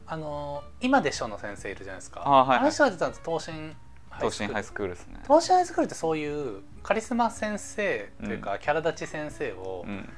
[0.08, 2.24] あの今でしょの先生いるじゃないですか。
[2.26, 2.64] あーはいはい。
[2.64, 3.76] の人が出たの東進
[4.18, 4.94] 東進ハイススクール。
[4.94, 10.10] ですねクール東進ハイスクールってそういうカリスマ先生というか、キャラ立ち先生をうん。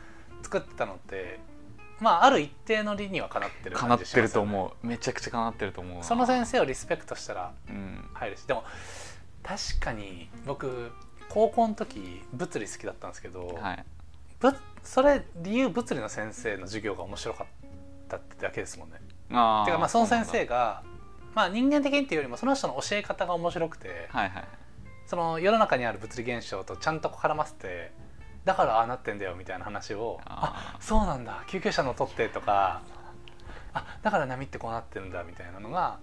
[0.44, 1.40] 作ってたのって、
[2.02, 4.28] まあある一定の理にはかなってるかなっ感じしますよね。
[4.28, 4.88] てると思う。
[4.88, 6.04] めちゃくちゃかなってると思うな。
[6.04, 8.10] その先生をリスペクトしたらうん。
[8.14, 8.44] 入るし。
[8.46, 8.64] でも
[9.44, 10.92] 確かに僕
[11.30, 13.86] 高校の時物理好きだったんですけど、はい。
[14.40, 17.48] ぶそれ理由物理の先生の授業が面白かっ
[18.10, 18.96] たってだけですもんね。
[19.32, 20.84] あーてかまあその先う生が
[21.36, 24.44] まあ人間的にっていうよりもその人の教え方が面白くて、はいはい。
[25.06, 27.92] その世の中にある物理現象とちゃんと絡ませて
[28.46, 32.82] だからああなってんだよみたいな話をああそうなんだ救急車乗っ取ってとか
[33.74, 36.00] あだから波ってこうなってるんだみたいなのが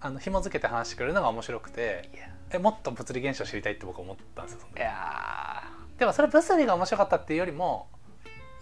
[0.00, 2.10] あの紐付けて話してくれるのが面白くて
[2.50, 5.62] えもっと物理現象知りたいって僕は思ったんですよいや
[5.98, 7.88] でもそれ物理が面白かったっていうよりも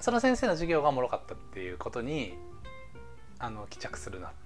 [0.00, 2.36] その先生の授業がおもろかったっていうことに
[3.38, 4.30] あの帰着するなっ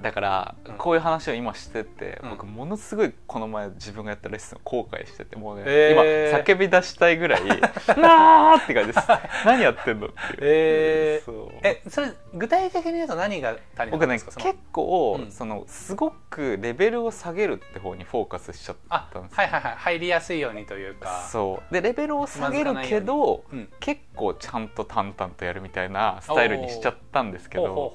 [0.00, 0.74] だからうん。
[0.74, 2.30] こういう話を今してて、うん。
[2.30, 6.32] 僕ものすごいこの前自分がやったレッスンを後悔しててもうね、えー。
[6.32, 7.44] 今叫び出したいぐらい
[8.00, 9.08] 「なー!」って感じです。
[9.44, 10.06] 何やってんの？
[10.06, 11.24] っていう、えー。
[11.24, 11.50] そう。
[11.62, 14.32] えそれ具体的に言うと何が足りなかった僕ねんですか？
[14.32, 15.30] その結構、うん。
[15.30, 19.36] そのすごくレベルを下げるって方にフォーカスしちゃっあたんですよ。
[19.38, 19.76] はいはいはい。
[19.76, 21.28] 入りやすいようにというか。
[21.30, 21.74] そう。
[21.74, 23.68] でレベルを下げるけど、うん。
[23.80, 27.94] 結構ちゃんと淡々とやるみたいなスタイルにしちゃったんですけど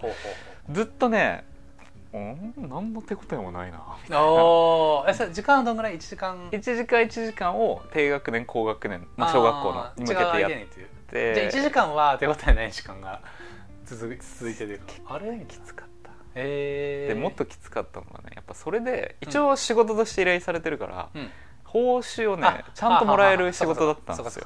[0.70, 1.46] ずっとね
[2.16, 3.78] うん何の手応えもないな。
[3.78, 5.10] うおー。
[5.10, 11.34] えそれ時間はどんぐらい？1時間？1時間1時間を低学年高学年、まあ、小学校のに向けてやって。
[11.36, 13.22] じゃあ1時間は手応えない時間が
[13.86, 15.46] 続続いてるあれ？
[15.48, 16.12] きつかった。
[16.36, 21.30] えー、でもっときつかったのがねやっぱそれで一応仕事として依頼されてるから、うん。
[21.64, 24.46] 報酬をねあちゃんともらえる仕事だったんですよ。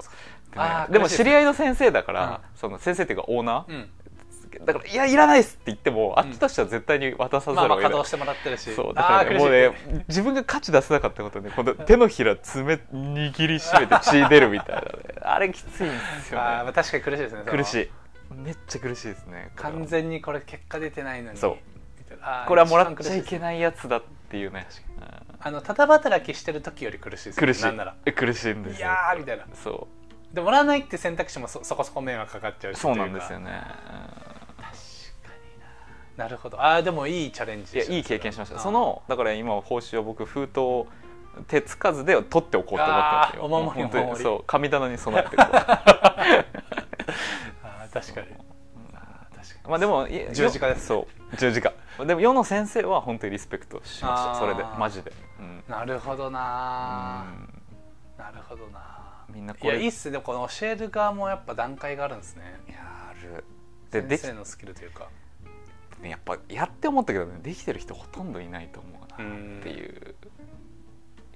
[0.90, 3.90] でも知り合いの先生だから、その先生っていうかオーナー、うん
[4.66, 8.76] だから「いやいらないっす」って言っても、あっちとしては絶対に渡さざまあるを得ない、まあ稼働してもらってるし。
[8.76, 14.88] そうだから、ね、もうね自分が価値出せなかったことでこの手のひら爪握りしめて血出るみたいなね。
[15.22, 16.46] あれきついんですよね。
[16.46, 17.92] あーまあ確かに苦しいですね苦しい。
[18.34, 21.38] めっちゃ苦しいですね完全にこれ結果出てないのに。
[21.38, 21.58] そう。
[22.48, 24.68] これはもらっちゃいけないやつだっていうね。
[25.42, 27.64] あのただ働きしてる時より苦しいですうん苦しい。
[27.64, 27.96] なんなら。
[28.06, 29.46] え苦しいんですよいやーみたいな。
[29.54, 29.88] そ
[30.34, 33.46] でもらわないって選択肢もそそこそこ迷惑かかっちゃうしうそうなんですよね。
[33.52, 34.29] 確かに
[36.20, 36.62] ななるほど。
[36.62, 38.60] ああでもいいチャレンジいやいい経験しました。
[38.60, 40.88] そのだから今報酬は僕封筒を
[41.48, 43.46] 手つかずで取っておこうと思ってますよ。
[43.46, 44.24] お守りもう本当にお守り。
[44.24, 45.46] そう神棚に備えてこう。
[45.56, 48.28] あー確かに。
[48.94, 49.70] あー確かに。
[49.70, 51.72] まあでもい十字架ですそう十字架。
[52.06, 54.36] でも世の先生は本当にリスペクトしました。
[54.36, 55.64] それでマジで、うん。
[55.70, 57.26] なるほどな
[58.18, 58.24] うん。
[58.26, 60.12] なるほどなみんなこれいやいいっすね。
[60.12, 62.60] でもこの教える側もやっぱ段階があるんですね。
[62.68, 62.80] いや
[63.10, 63.46] ある。
[63.90, 65.08] で先生のスキルというか
[66.02, 70.16] ねやっぱやって思ったけどねできてる人ほとんどいないと思うなうんっていう。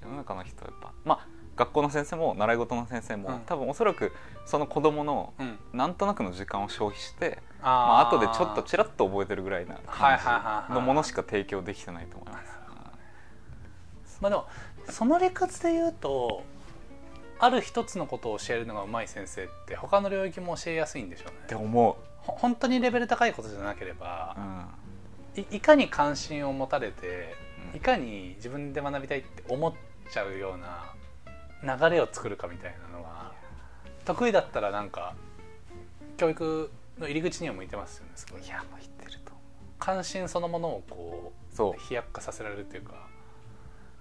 [0.02, 0.94] 世の中の人はやっぱ。
[1.06, 3.40] まあ学校の先生も習い事の先生も、うん。
[3.42, 4.12] 多分おそらく
[4.46, 5.60] その子供のうん。
[5.72, 12.40] なんとなくの時間を消費してあまあ後でちょっとちちらっと覚えてるぐらいな感はいじのものしか提供できてないと思いま
[14.06, 14.20] す。
[14.22, 14.48] まあでも
[14.90, 16.44] その理屈で言うと
[17.40, 21.38] ある一つのことを教えるのが上手い先生って他の領域も教えやすいんでしょうね。
[21.44, 24.36] って思う、ほ本当にレベル高いことじゃなければ
[25.36, 25.42] う、ん。
[25.42, 27.36] いいかに関心を持たれて
[27.72, 27.78] うん。
[27.78, 29.74] いかに自分で学びたいって思っ
[30.12, 30.94] ちゃうような
[31.78, 33.32] 流れを作るかみたいなのが
[34.06, 35.16] 得意だったらなんか
[36.18, 38.44] 教育の入り口には向いてますよねすごい。
[38.44, 39.40] いや向いてると思
[39.80, 41.34] 関心そのものをこ
[41.76, 43.08] う飛躍化させられるというか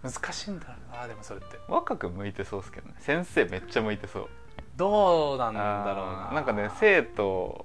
[0.03, 1.59] 難しいんだろうなでもそれって。
[1.69, 2.95] 若く向いてそうですけどね。
[2.99, 4.29] 先生めっちゃ向いてそう。
[4.77, 6.31] どうなんだろうな。
[6.35, 7.65] なんかね生徒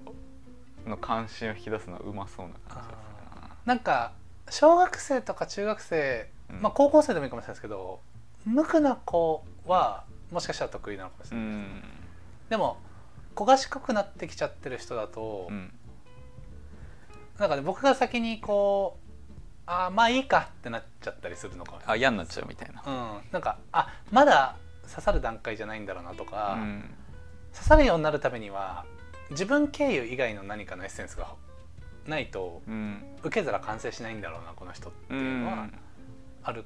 [0.88, 3.56] の関心を引き出すのはうまそうな感じがするな。
[3.66, 4.14] なんか
[4.50, 6.62] 小学生とか中学生、うん。
[6.62, 8.00] まあ高校生でもいいかもしれないですけど
[8.46, 11.84] 無垢な子はもしかしたら得意なのかもしうれない、ん。
[12.50, 12.78] でも
[13.36, 15.74] 子賢くなってきちゃってる人だと、うん。
[17.38, 19.04] なんかね僕が先にこう
[19.66, 22.82] あーまあいいかってなっちゃったりするのかもあ嫌になっちゃうみたいな。
[22.86, 24.56] うん、なんかあまだ
[24.90, 26.96] 刺さる段階じゃないんだろうなとか、うん。
[27.54, 28.86] 刺さるようになるためには
[29.32, 31.34] 自分経由以外の何かのエッセンスが
[32.08, 33.04] ないとうん。
[33.24, 35.80] 受け皿完成しないんだろうなこの人ってういうのはん。
[36.44, 36.66] ある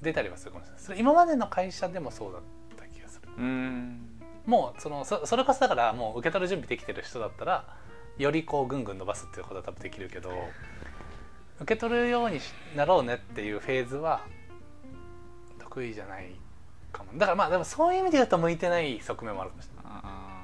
[0.00, 0.82] 出たりはするかもしれない。
[0.82, 2.42] それ今までの会社でもそうだっ
[2.76, 3.28] た気がする。
[3.36, 4.20] うん。
[4.46, 7.64] もうそのそそれこそだからもう受け取る準備できてる人だったら
[8.18, 10.30] よりこうぐんぐん伸ばすっていうことは多分できるけど
[11.60, 14.20] 受け取るようにしなろうねっていうフェーズは
[15.60, 16.32] 得意じゃない
[16.92, 17.12] かも。
[17.16, 19.81] だからまあでもそういう意味で言うと向いてない側面もあるかもしれない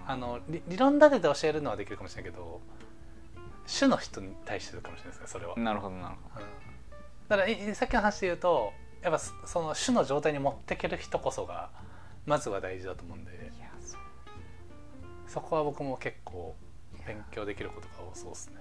[0.09, 2.61] ああの理理論立てて教えるのはできるかもしれないけど
[3.67, 6.47] 主の人に対してかもしれないですねそれは、ーなるほどなるほうん。
[7.29, 11.71] だからいさっきの話で言うとやっぱそその主の状態に持っていける人こそが
[12.27, 14.01] まずは大事だと思うんでどいやそう
[15.27, 16.57] そこは僕も結構
[17.07, 18.57] 勉強できることが多そうですね。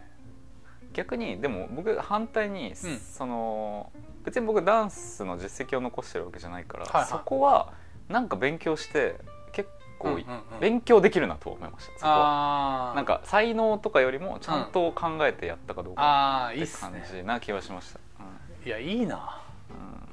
[0.94, 2.76] 逆にでも僕反対に、うん。
[2.76, 3.92] その
[4.24, 7.06] 別に僕ダンスの実績を残してるわけじゃないから、はいはい。
[7.08, 7.74] そこは
[8.10, 9.16] なんか勉強して
[9.98, 10.22] 結構、うんうんう
[10.58, 10.60] ん。
[10.60, 12.06] 勉強できるなと思いましたそこ
[12.96, 18.00] なんか才能とかよりもちゃんと考えてやったかどうかって感ねじな気はしました、
[18.66, 19.42] いやいいな。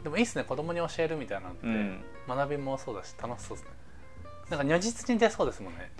[0.02, 0.44] でもいいっすね。
[0.44, 1.74] 子供に教えるみたいなのって、うん。
[1.74, 3.72] うん学びもそうだし楽しそうですね。
[4.50, 5.90] なんか如実に出そうですもんね。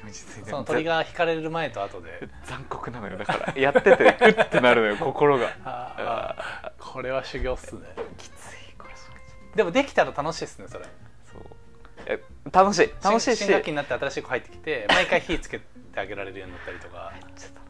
[0.49, 2.29] その鳥が引かれる前と後で。
[2.45, 3.17] 残酷なのよ。
[3.17, 6.37] だからやっててうってなるのよ 心が。
[6.79, 7.81] これは修行っすね。
[8.17, 8.95] きついこれ
[9.57, 10.85] でもできたら楽しいっすねそれ
[12.53, 13.39] 楽しい楽しいし。
[13.39, 15.65] 新新学期になって新しい子入ってきて毎回火つけて
[15.97, 17.13] あげられるようになったりとか。
[17.21, 17.65] 楽しい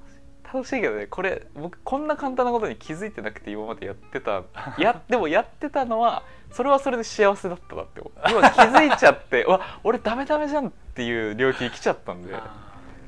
[0.55, 4.45] 楽しいけどねこれ僕こんな簡単なことに気づいてなくて今までやってた
[4.79, 12.33] や でもやってたのはそれはそれで幸せだったなって思う今気づいちゃって うわ俺ダメダメじゃんっていう領域に来ちゃったんで。
[12.37, 12.55] あ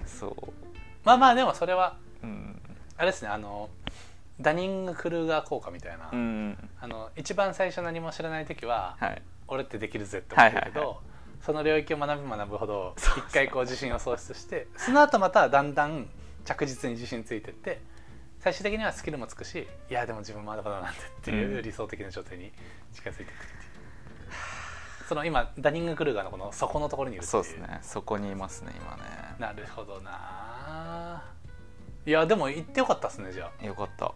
[0.04, 0.30] そう。
[0.30, 0.52] ー
[1.04, 2.60] まあまあでもそれはうん。
[2.96, 3.70] あれですねあの
[4.40, 6.70] ダニング・クルーガー効果みたいな、うん。
[6.80, 9.22] あの一番最初何も知らない時は、はい。
[9.46, 10.96] 俺ってできるぜって思ってるけど、はいはい
[11.46, 16.08] その領域を学べば学ぶほど一回こう自信を喪失してその後まただんだん
[16.44, 17.80] 着実に自信ついてって
[18.40, 22.50] 最終的にはスキルもつくしいやでも自分まだまだなんでっていううん理想的な状態に
[22.92, 27.78] 近づいていくっていう、その今ダニング・クルーガーのこの底のところにいるそうですね。
[27.80, 29.02] そこにいますね今ね。
[29.38, 31.22] なるほどな。
[32.04, 33.64] いやでも言ってよかったですねじゃあ。
[33.64, 34.06] よかった。
[34.06, 34.14] よ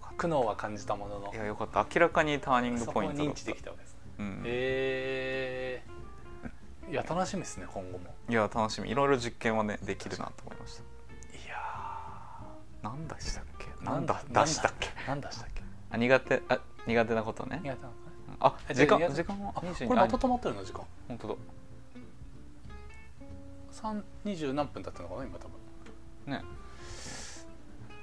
[0.00, 1.28] かっ苦悩は感じたものの。
[1.28, 1.86] たいやよかった。
[1.94, 3.30] 明らかにターニングポイントだった。
[3.30, 3.98] 認知できたわけですね。
[4.20, 4.42] うん。
[4.46, 5.95] えー、
[6.90, 8.14] いや楽しみですね今後も。
[8.28, 8.90] いや楽しみ。
[8.90, 11.56] いろいろ実験はねできるなと思いましいや
[12.82, 13.64] た何でしたっけ？
[13.66, 14.88] ーなんだなん出したっけ？
[15.06, 15.62] 何出したっけ？
[15.90, 17.60] あ苦手あ苦手なことね。
[17.62, 18.36] 苦手なのかね。
[18.40, 19.52] あえ時間時間は？
[19.56, 20.84] あ22これまた止まってるの時間？
[21.08, 21.34] 本当だ。
[23.72, 25.48] 三二十何分経ったのかな今多
[26.26, 26.32] 分。
[26.32, 26.42] ね。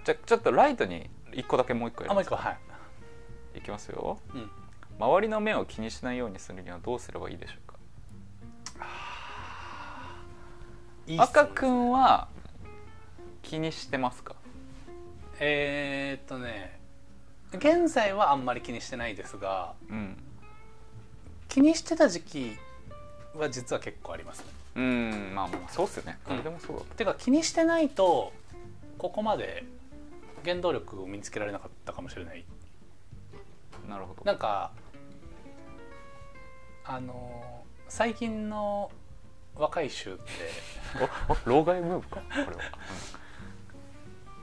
[0.03, 2.27] じゃちょっとライトに一個だけもう一個やります。
[2.27, 2.51] あもう一個は
[3.55, 3.59] い。
[3.59, 4.19] いきますよ。
[4.33, 4.51] うん。
[4.99, 7.72] 周りの目を気にしないようにするにはどうすればいいでしょうか？
[11.07, 11.23] いいっすね。
[11.23, 12.27] 赤くんは
[13.41, 14.35] 気にしてますか？
[15.39, 16.79] えー、っとね
[17.53, 20.17] 現在はあんまり気にしてないですがうん。
[21.49, 22.57] 気にしてた時期
[23.35, 24.45] は実は結構ありますね。
[24.75, 26.17] うんまあまあそうっすよね。
[26.25, 26.29] うん。
[26.31, 28.33] 誰でもそうだてか気にしてないと
[28.97, 29.65] ここまで
[30.45, 32.43] 原動力を身につけられなかったかもしれない。
[33.87, 34.23] なるほど。
[34.23, 34.71] なんか
[36.85, 38.91] あの最近の
[39.55, 40.23] 若い衆って
[41.45, 42.21] 老害ムーブか？
[42.21, 42.53] これは、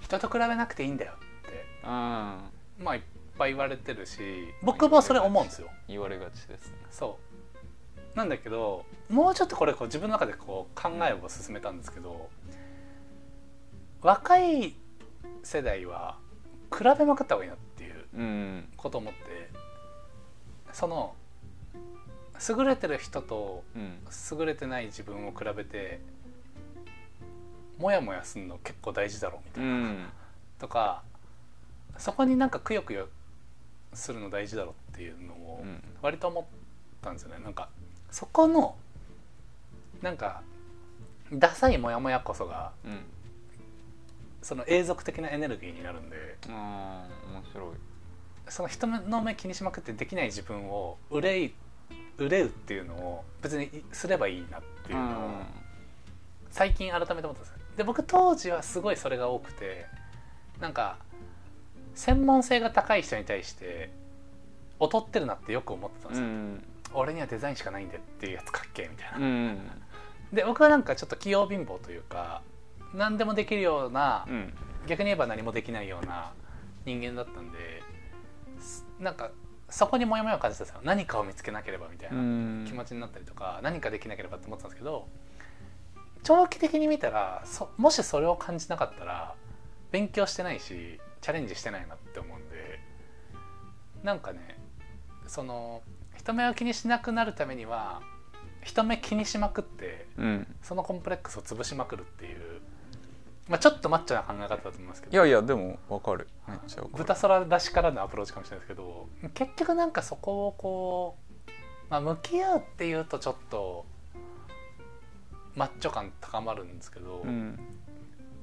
[0.00, 1.18] 人と比べなくていいんだよっ
[1.50, 1.64] て。
[1.84, 1.88] うん。
[1.88, 2.42] ま
[2.86, 3.02] あいっ
[3.38, 4.20] ぱい言われてるし。
[4.62, 5.68] 僕もそれ思うんですよ。
[5.88, 6.76] 言われがちですね。
[6.90, 7.18] そ
[8.14, 8.16] う。
[8.16, 12.28] なんだけどもうちょっとこれこう自分の中でこう考えを進めたんですけど
[14.02, 14.74] 若い
[15.44, 16.18] 世代は
[16.76, 18.68] 比べまくった方がいいなっていううん。
[18.76, 19.20] ことを思って
[20.72, 21.14] その
[22.48, 23.98] 優れてる人とうん。
[24.38, 26.00] 優れてない自分を比べて
[27.78, 30.12] モヤモヤするの結構大事だろうみたういな、ん。
[30.58, 31.02] とか
[31.98, 33.08] そこになんかくよくよ
[33.92, 35.82] するの大事だろうっていうのをうん。
[36.02, 36.44] 割と思っ
[37.02, 37.42] たんですよね。
[37.44, 37.68] なんか
[38.10, 38.76] そこの
[40.02, 40.42] なんか
[41.32, 43.00] ダサいモヤモヤこそがうん。
[44.42, 47.04] その永続的なエネルギーになるんで面
[47.52, 47.74] 白い。
[48.48, 51.54] その人の目気にしまくってできない自分を憂い
[52.28, 55.30] 憂うっていうのを別にすればいいなっていうのを
[56.50, 57.56] 最近改めて思ったんですよ。
[57.76, 59.86] で僕当時はすごいそれが多くて
[60.60, 60.98] なんか
[61.94, 63.90] 専門性が高い人に対して
[64.80, 66.64] 劣ってるなってよく思ってたんですよ、うん。
[66.94, 69.58] 俺にはデザインしかないんでっていうやつかっけえみたいな、うん。
[70.32, 72.42] で僕はなんかちょっと器用貧乏というか
[72.94, 74.52] 何でもできるような、うん。
[74.86, 76.32] 逆に言えば何もできないような
[76.84, 77.82] 人間だったんで
[78.60, 79.30] すなんか
[79.70, 80.80] そこにモヤモヤを感じたんですよ。
[80.84, 82.64] 何かを見つけなければみたいなうん。
[82.66, 85.08] 気持ちになったりとか、何かできなければって思ってたんですけど
[86.22, 89.34] 長期的に見たらそもしそれを感じなかったら
[89.90, 92.78] 勉強してないしチャレンジしてないなって思うんで
[94.02, 94.58] なんかね
[95.26, 95.82] その
[96.16, 98.02] 人目を気にしなくなるためには
[98.62, 100.46] 人目気にしまくってうん。
[100.62, 102.60] そのコンプレックスを潰しまくるっていう、
[103.50, 105.12] まあ、ちょっとマッチョな考え方だと思いますけど。
[105.12, 106.28] いやいやでもわかる。
[106.46, 107.04] めっちゃわかる。
[107.04, 111.50] 豚空らしからのアプローチかもしれないですけど結局なんかそこをこう、
[111.90, 113.84] まあ、向き合うっていうとちょっと
[115.56, 117.58] マッチョ感高まるんですけど、うん。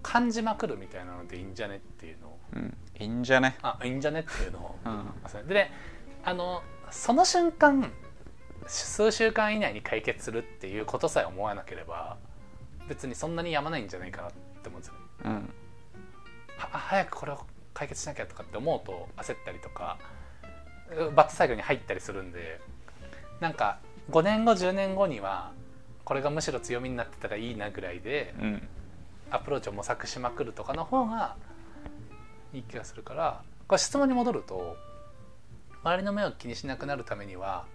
[0.04, 2.40] 感じまくるみたいなのでいいんじゃねっていうのを。
[2.54, 2.78] うん。
[3.00, 3.58] いいんじゃね？
[3.62, 4.76] あいいんじゃねっていうのを。
[4.86, 5.48] うん。
[5.48, 5.72] でね
[6.26, 7.92] あのその瞬間
[8.66, 12.18] 数週間以内に解決するっていうことさえ思わなければ
[12.90, 15.00] 別にそんなにやまないんじゃないかなって思うんですよね。
[15.26, 15.54] うん。
[16.58, 20.00] は早くこれを解決しなきゃとかって思うと焦ったりとか
[20.92, 22.60] うバットサイクルに入ったりするんで
[23.40, 25.52] なんか5年後10年後には
[26.04, 28.68] これがむしろ強みになってたらいいなぐらいでうん。
[29.30, 31.36] アプローチを模索しまくるとかの方が
[32.54, 34.78] いい気がするからこれ質問に戻ると
[35.84, 37.66] 周りの目を気にしなくなるためには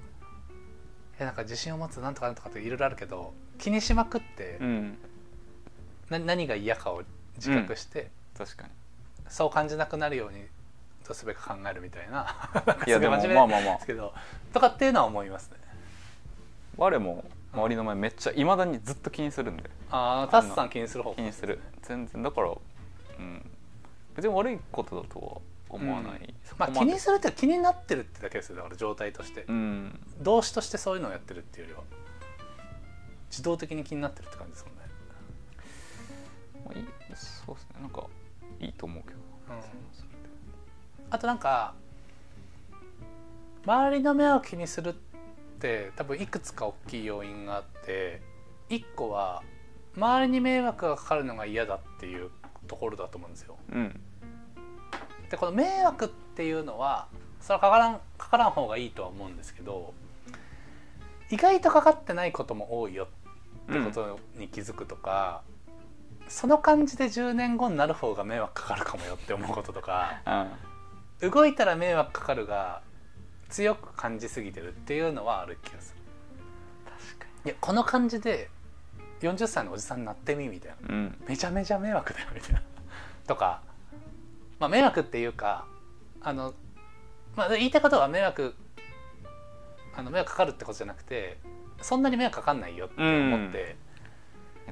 [1.18, 4.98] えなんか自信を持つなんとかなんとかっていろいろあるけど気にしまくってうん
[6.10, 7.02] な何が嫌かを
[7.36, 8.70] 自覚して、確かに。
[9.28, 10.42] そう感じなくなるように
[11.06, 12.26] どうすべか考えるみたいな。
[12.86, 13.74] いや でもまあまあまあ。
[13.74, 14.12] ですけど。
[14.52, 15.58] とかっていうのは思いますね。
[16.76, 19.70] 我も周りの前めっちゃいまだにずっと気にするんで。
[19.90, 21.60] ああタスさん気にする方気にする。
[21.82, 22.22] 全然。
[22.22, 23.50] だからうん。
[24.14, 30.00] 別に悪いことだとは思わない、そこまあ気にするって気になってるってだけですよだから状態として、うん。
[30.20, 31.84] 動詞としてそういうのをやってるっていうよりは。
[33.30, 34.64] 自動的に気になってるって感じです
[36.64, 36.86] まあいい。
[37.14, 37.80] そうですね。
[37.80, 38.06] なんか
[38.60, 39.20] いいと思うけど。
[41.10, 41.74] あとなんか
[43.64, 44.92] 周りの目を気にするっ
[45.60, 48.22] て多分いくつか大きい要因があって
[48.70, 49.42] 一個は
[49.94, 52.30] 周りに迷惑がかかるのが嫌だっていう
[52.66, 53.56] ところだと思うんですよ。
[53.72, 54.00] うん。
[55.28, 57.08] でこの迷惑っていうのは
[57.40, 59.92] それはかからんかからん方がいいとは思うんですけど
[61.30, 63.08] 意外とかかってないことも多いよ
[63.70, 65.42] ってことに気づくとか、
[66.32, 70.48] その感じで10年後になる方が迷惑かかるかもよって思うこととか
[71.20, 71.30] うん。
[71.30, 72.80] 動いたら迷惑かかるが
[73.50, 76.00] 強く感じすぎてるっていうのはある気がする。
[76.86, 78.48] 確かいやこの感じで
[79.20, 80.88] 40歳のおじさんになってみみたいな。
[80.88, 81.22] にうん。
[81.28, 82.62] めちゃめちゃ迷惑だよみたいな。
[83.26, 83.60] とか、
[84.58, 85.66] まあ、迷惑っていうか
[86.22, 86.54] あの、
[87.36, 88.54] まあ、言いたいことは迷惑
[89.94, 91.36] あの迷惑かかるってことじゃなくて
[91.82, 93.76] そんなに迷惑かかんないよって思って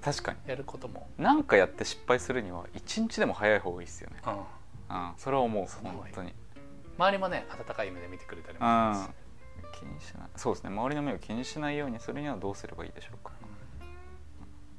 [0.03, 0.39] 確かに。
[0.47, 4.17] やることも、何かやって失敗するには一日でも早い方がいいですよね。
[4.27, 4.33] うん。
[4.33, 6.35] うんそれは思う本当に。
[6.99, 9.05] 周りもね温かい目で見てくれたりもうんします。
[9.05, 9.11] し、
[9.81, 10.29] 気にしない。
[10.37, 10.71] そうですね。
[10.71, 13.33] 周りの目を気にしないようにするにはどうすればいいでしょうか。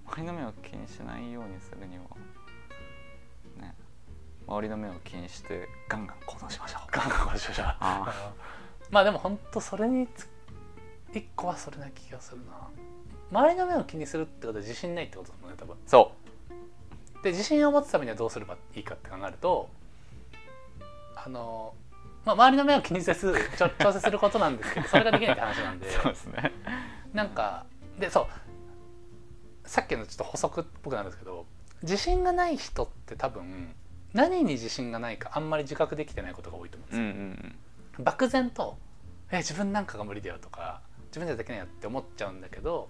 [0.07, 2.03] 周りの目を気にしないようにするには
[3.61, 3.73] ね
[4.45, 6.87] 周りの目を気にしてガンガン行動しましょう。
[6.91, 7.65] ガンガンしましょう。
[7.79, 8.33] あ
[8.89, 10.29] まあでも本当それにつ
[11.13, 12.67] 一個はそれな気がするな
[13.31, 15.75] 周りの目を気にするってことは自信ないってことですもんね多分。
[15.87, 16.11] そ
[17.23, 19.69] で自信を持つためにはどうすればいいかって考えると
[21.15, 21.73] あの、
[22.25, 23.35] まあ、周りの目を気にせず
[23.79, 25.87] 調整することなんですけど それができないって話なんで。
[25.87, 26.51] うそうですね。
[27.13, 27.65] なんか
[27.99, 28.27] でそう。
[29.65, 31.45] さっきのちょっと補足っぽくなるんですけど
[31.83, 33.73] 自信がない人って多分
[34.13, 37.13] 何に自信がないかあんまり自覚できてないことが多いと思うんですうんよ、
[37.99, 38.03] うん。
[38.03, 38.77] 漠然と
[39.31, 42.89] 「え自分なんかが無理だよ」とか「自分じゃできないよ」って思っちゃうんだけど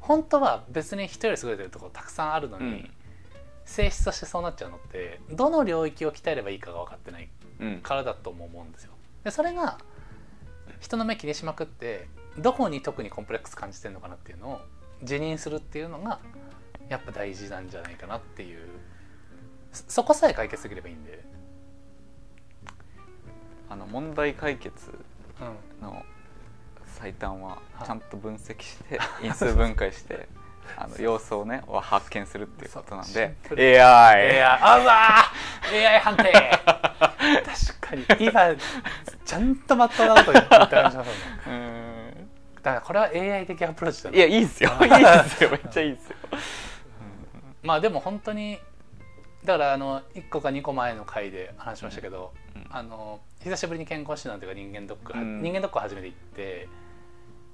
[0.00, 2.90] 本当は別に人より優れてるところたくさんあるのに、うん。
[3.64, 7.28] 性質としてそうなっちゃうのってどの領域を鍛えればいいかが分かってない
[7.82, 8.92] からだとも思うんですよ。
[9.22, 9.78] でそれが
[10.80, 14.60] 人の目気にしまくってどこに特にコンプレックス感じてるのかなっていうのを
[15.02, 16.18] 自認するっていうのが
[16.88, 18.66] やっぱ大事なんじゃないかなっていう。
[19.72, 21.22] そそこさえ解決できればいいんで、
[23.68, 24.90] あの問題解決
[25.80, 26.02] うん、の
[27.00, 30.28] 最短ははいちゃんと分析して因数分解して
[30.76, 33.34] あの要素をねは発見するっていうことなんで。
[33.50, 36.32] AI AI あうわー！AI 判定。
[36.62, 38.26] 確かに。
[38.26, 38.54] 今
[39.24, 41.14] ちゃんとまっとうなこと言ってた感じしますね
[41.46, 42.30] うーん。
[42.62, 44.16] だからこれは AI 的アプローチだね。
[44.16, 44.70] いやいいですよ。
[44.82, 45.50] いいですよ。
[45.50, 46.16] めっちゃいいですよ。
[47.62, 48.58] まあでも本当に
[49.44, 52.66] だからあの1個か2個前の回で話しましたけど、うん。
[52.70, 55.42] あの久しぶりに健康診断というか人間ドック、うん。
[55.42, 56.68] 人間ドックを初めて行って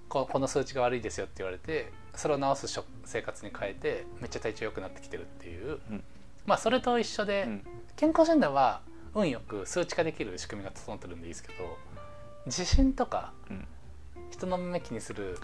[0.08, 6.04] ここの数値が悪いですよって言われてそれを治す食生活に変えてめっちゃ体調良くなってきてるっていう、うん。
[6.46, 7.64] まあそれと一緒で、うん。
[7.96, 8.80] 健康診断は
[9.14, 11.78] 運よく数値化できる仕組みが整ってるんでいいですけど
[12.46, 13.66] 自信とかうん。
[14.30, 15.38] 人の目気にする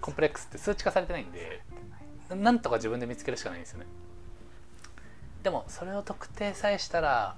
[0.00, 1.62] コンプレックスって数値化されてないんで
[2.34, 3.86] なんとか自分で見つけるしかないんですよね。
[5.42, 7.36] でもそれを特定さえしたら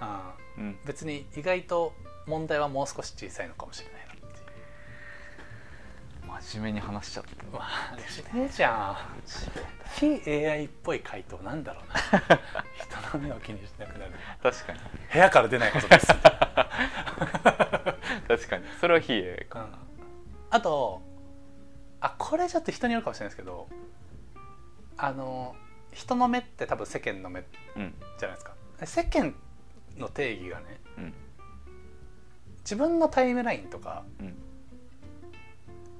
[0.00, 0.78] あーうん。
[0.84, 1.92] 別に意外と
[2.26, 3.93] 問題はもう少し小さいのかもしれない
[6.42, 8.96] 真面目に話しちゃったまあ真面目じゃん。
[9.96, 11.98] 非 AI っぽい回答なんだろうな。
[13.10, 14.12] 人の目を気にしなくなる。
[14.42, 14.78] 確かに。
[15.12, 16.24] 部屋から出ないことです、 確
[18.48, 18.64] かに。
[18.80, 19.74] それは非 AI かうん。
[20.50, 21.02] あと
[22.00, 23.68] あこれちょっと人によるかもしれないですけど
[24.96, 25.56] あの
[25.92, 27.40] 人の目って多分世間の目
[27.76, 27.94] うん。
[28.18, 28.54] じゃないですか。
[28.84, 29.34] 世間
[29.96, 31.14] の定義がねうん。
[32.60, 34.43] 自分のタイムラインとかうん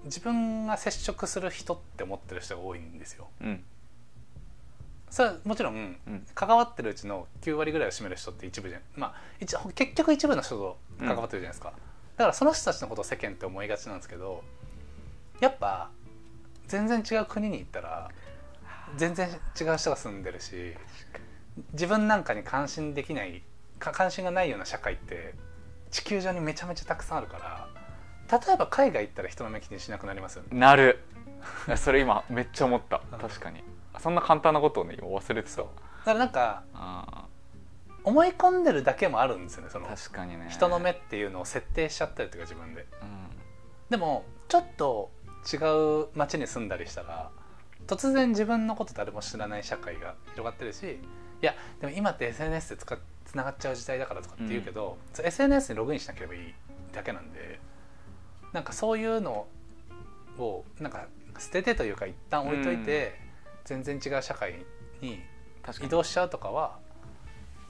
[0.05, 3.29] 自分が接触する人って思ってる人が多いんですよ。
[3.41, 3.65] うん。
[5.11, 5.79] それはもちろんう
[6.11, 6.27] ん。
[6.35, 8.83] 関わってるうちの9割ぐらいを占める人って一部じゃん。
[8.97, 11.73] まあ一結局一部の人と関わってるじゃないですか、
[12.17, 14.45] だからその人たちのことを世間って思いがちなんですけど
[15.41, 15.91] やっぱ
[16.69, 18.11] 全然違う国に行ったら
[18.97, 20.75] 全然違う人が住んでるし
[21.73, 23.43] 自分なんかに関心できない
[23.79, 25.35] か関心がないような社会って
[25.91, 27.69] 地球上にめちゃめちゃたくさんあるから
[28.31, 30.59] 例えば海外行ったら人の目気にしなくなりますよね。
[30.59, 31.01] なる。
[31.77, 33.03] それ今めっちゃ思った。
[33.13, 33.19] うん。
[33.19, 33.63] 確かに。
[33.99, 35.67] そんな簡単なことをね今忘れてたそう
[36.05, 37.27] だからなんかあ
[38.03, 40.47] 思い込んでるだけもあるんですよねそのー確かにね。
[40.51, 42.87] 人の目っていうのを設定しちゃったりとか自分で。
[43.03, 43.29] うん。
[43.91, 45.11] でもちょっと
[45.53, 45.57] 違
[46.05, 47.31] う街に住んだりしたら
[47.87, 50.99] 突然自分のこと誰も知らない社会が広がってるし
[51.43, 52.83] いやでも今って SNS で
[53.25, 56.55] つながっちゃう時代だからとかって言うけど、そう SNS にログインしなければいい
[56.93, 57.61] だけなんで
[58.55, 59.47] なんかそういうの
[60.39, 61.07] をなんか
[61.39, 63.21] 捨ててというか一旦置いといて、
[63.65, 64.55] 全然違う社会
[65.03, 65.21] に
[65.83, 66.79] 移動しちゃうとかは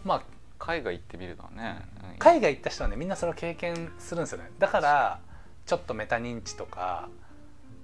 [0.04, 0.22] まあ
[0.58, 1.80] 海外行ってみるのはね
[2.12, 4.50] うん海外行った人はねみんなそれを経験するんですよね。
[4.58, 5.20] だから
[5.66, 7.08] ちょっとメタ認知とか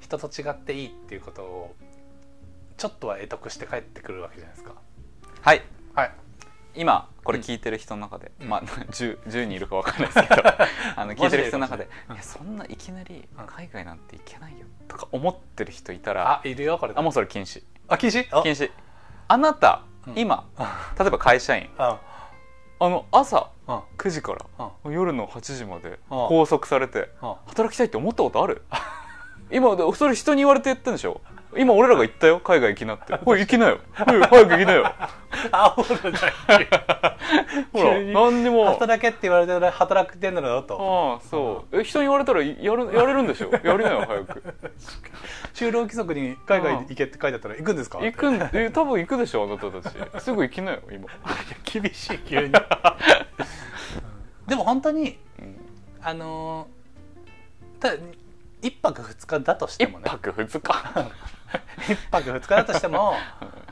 [0.01, 1.75] 人と違っていいっていうことを
[2.77, 4.75] ちょっとは得得して帰ってくるわけじゃないですか。
[5.41, 5.63] はい。
[5.95, 6.13] はい。
[6.75, 8.49] 今これ聞いてる人の中で、うん。
[8.49, 10.43] まあ 10, 10人いるか分かんないですけど
[12.81, 13.47] きなりうん。
[13.47, 16.93] 海外なんて行けないよとか思ってる人いたらあいるよこれ。
[16.97, 17.63] あもうそれ禁止。
[17.89, 18.27] あ禁止？
[18.31, 18.43] あ。
[18.43, 18.71] 禁止。
[19.29, 20.19] あなた、うん。
[20.19, 21.69] 今あ例えば会社員。
[21.79, 22.01] あ
[22.83, 28.63] あの朝あ9時からあ夜の8時まであ拘束されてあ働きたいって思ったことある？
[29.53, 31.21] 今でそれ人に言われて言ったんでしょ？
[31.57, 33.19] 今俺らが言ったよ海外行きなって。
[33.27, 33.79] おい行きなよ。
[34.07, 34.93] お い早く行きなよ。
[35.53, 36.13] あほら
[37.75, 38.13] 急に。
[38.15, 38.67] 何にも。
[38.73, 41.81] 働けって言われてる働くてんのだよとああそう。
[41.81, 43.51] え人に言われたらやる やれるんでしょ？
[43.53, 44.43] やりなよ早く。
[45.55, 50.23] 就労規則に海外行けって書いてあったら行くんですか行くんえ多分行くでしょあなたたち。
[50.23, 51.07] すぐ行きなよ今、
[51.65, 52.53] 厳しい急に。
[54.47, 55.57] でも本当にうん。
[56.03, 56.81] あのー
[57.81, 57.95] ただ
[58.63, 60.05] 一泊二日だとして一もね。
[60.07, 60.61] 泊二日？
[61.89, 63.15] 一泊二日だとしても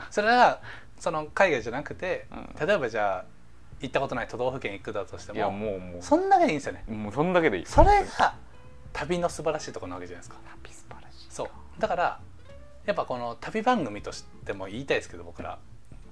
[0.09, 0.59] それは
[0.99, 2.67] その海外じゃなくて、うん。
[2.67, 3.25] 例えばじゃあ
[3.79, 6.01] 行ったことない都道府県行くだとしていやももうもう。
[6.01, 6.83] そんだけでいいんですよね。
[6.87, 7.65] もうそんだけでいい。
[7.65, 8.35] それが
[8.91, 10.35] 旅の素晴らしいところなわけじゃないですか。
[10.63, 11.27] 旅素晴らしい。
[11.29, 11.49] そう。
[11.79, 12.19] だから
[12.85, 15.57] やっぱこの旅番組としても言いたいですけど僕ら。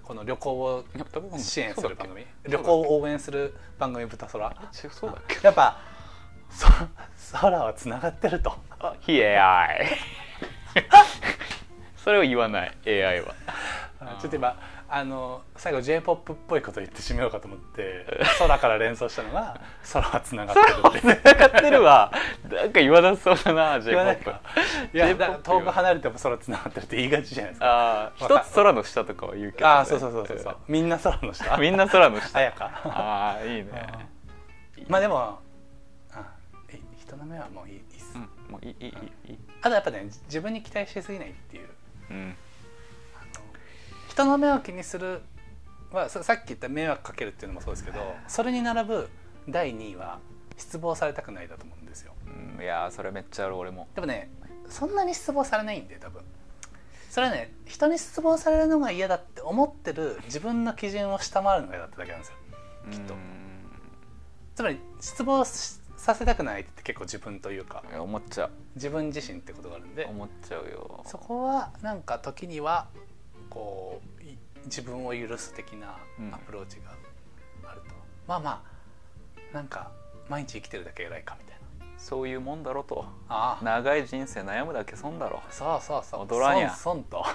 [0.04, 0.86] この旅行を
[1.38, 2.26] 支援する番組。
[2.48, 5.40] 旅行を応援する番組「豚空」そうだっけ？
[5.46, 5.82] やっぱ
[6.50, 6.66] そ
[7.34, 8.56] 空はつながってると。
[9.02, 9.86] 非 AI
[12.08, 13.36] それを言わない AI は。
[14.22, 18.06] ちょっと今あの最後 j p o p っぽいこと言ってしまおうかと思って
[18.40, 19.60] 空から連想したのが
[19.92, 20.62] 空はつながって
[21.04, 22.10] るってつながってるわ。
[22.50, 24.16] なんか言わなそうだな j p o
[24.94, 28.12] p いや遠く離れても空つながってるって言いがちじゃないですか。
[28.16, 30.58] 一つ空の下とかは言うけど、ね、ああそうそうそうそうそう。
[30.70, 31.58] みんな空の下。
[31.58, 32.40] みんな空の下。
[32.86, 33.66] ああいいね。
[34.88, 35.42] まあでも
[36.14, 36.24] あ
[36.98, 41.68] 人の目はもういいっす、うん、もういいいい、いい、あとやっぱね自分に期待しすぎないっていう。
[42.10, 42.36] うん。
[43.16, 43.44] あの
[44.10, 45.22] 人の目を気にする
[45.92, 49.10] はささっき言った迷惑かけるっていうのもそうですけどそれに並ぶ
[49.48, 50.20] 第2位は
[50.58, 52.14] 失望されたくないだと思うんですよ。
[52.26, 53.88] うんいやーそれめっちゃある俺も。
[53.96, 54.30] でもね
[54.70, 56.22] そんなに失望されないんで多分。
[57.10, 62.36] それはね人に失望されるのが嫌だって思ってる自分の基準を下回るのが嫌だっただけなんですよ。
[62.92, 63.14] きっと。
[63.14, 63.20] うん。
[64.56, 67.84] つまり失望しさせたくないって結構自分というか。
[68.00, 70.04] 思っちゃ自分自身ってことがあるんで。
[70.06, 71.04] う思っちゃうよ。
[71.06, 72.88] そこはなんか時には
[73.50, 76.34] こうい自分を許す的なうん。
[76.34, 76.92] アプローチが
[77.70, 77.88] あると、
[78.28, 78.64] まあま
[79.52, 79.92] あなんか
[80.30, 81.58] 毎日生きてるだけ偉いかみたいな。
[81.98, 83.06] そういうもんだろと。
[83.28, 83.64] ああ。
[83.66, 85.42] 長い人生悩むだけ損だろ。
[85.50, 86.22] そうそうそう。
[86.22, 86.70] 踊らにゃ。
[86.70, 87.26] 損損と。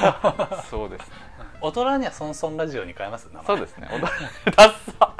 [0.70, 1.14] そうですね。
[1.60, 3.28] 大人には損損ラジオに変えます？
[3.46, 3.88] そうですね。
[3.92, 4.08] 踊ら
[4.56, 5.14] ダッサ。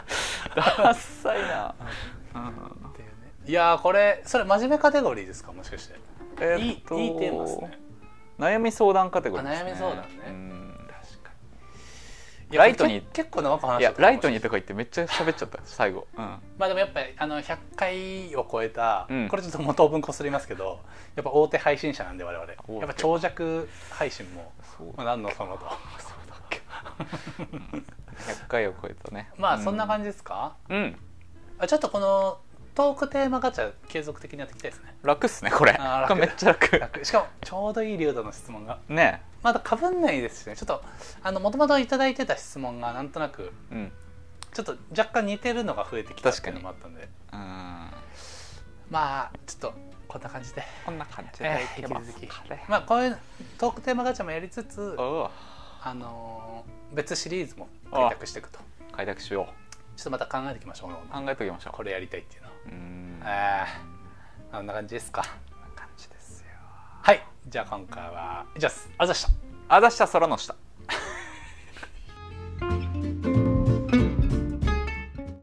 [0.57, 3.12] ダッサいな、うんっていうね。
[3.47, 5.53] いやーこれそれ真面目カテゴリーですか？
[5.53, 5.95] もしかして。
[6.41, 7.78] えいいーっといいテーマですね。
[8.39, 9.70] 悩み相談カテゴリーですね。
[9.70, 10.05] あ悩み相談ね。
[10.28, 10.74] うん。
[10.86, 11.30] 確か
[12.51, 12.57] に。
[12.57, 19.28] ライトにけ結構長く話いやしたライトにとか言ってめっちゃ喋っちゃった最後、うん、まあでもやっぱりあの100回を超えた、うん。
[19.28, 20.80] これちょっと元分こすりますけど
[21.16, 22.47] やっぱ大手配信者なんで我々。
[22.47, 22.78] 手。
[22.78, 25.61] やっぱ長尺配信も、そうまあ、何のそのと。
[25.61, 25.68] そう
[26.30, 26.62] だっけ。
[28.45, 29.30] 100回を超えたね。
[29.36, 30.97] まあそんなじ感じですか、うん
[31.59, 32.38] あちょっとこの
[32.74, 34.94] トークテーマガチャ継続的にやっていきたいですね。
[35.02, 35.72] 楽っすねこれ。
[35.72, 36.14] あー楽。
[36.14, 36.78] これめっちゃ楽。
[36.78, 37.04] 楽。
[37.04, 38.78] しかもちょうどいい流度の質問が。
[38.88, 40.56] ねまだかぶんないですしね。
[40.56, 40.82] ちょっと
[41.22, 43.92] あのもともといただいてた質問がなんとなくうん。
[44.52, 47.09] ちょっと若干似てるのが増えてきたっていうのもあったんで。
[47.32, 47.38] うん
[48.90, 49.74] まあちょっと
[50.06, 51.46] こんな感じで、こんな感じで。
[51.46, 53.18] えーいけます引きねまあこういう
[53.59, 58.61] トークテーマガチャもやりつつあのー別シリーズも開拓していくと。
[58.92, 59.48] 開拓しよ
[59.99, 60.90] ちょっとまた考えていきましょう。
[60.90, 61.76] う考えておきましょう。
[61.76, 63.20] これやりたいっていうのをうん。
[63.24, 64.57] えー。
[64.57, 65.22] こんな感じですか。
[65.74, 66.46] 感じですよ。
[67.03, 67.26] はい。
[67.49, 68.88] じゃあ今回は以上です。
[68.96, 69.30] あざした。
[69.68, 70.55] あざした空の下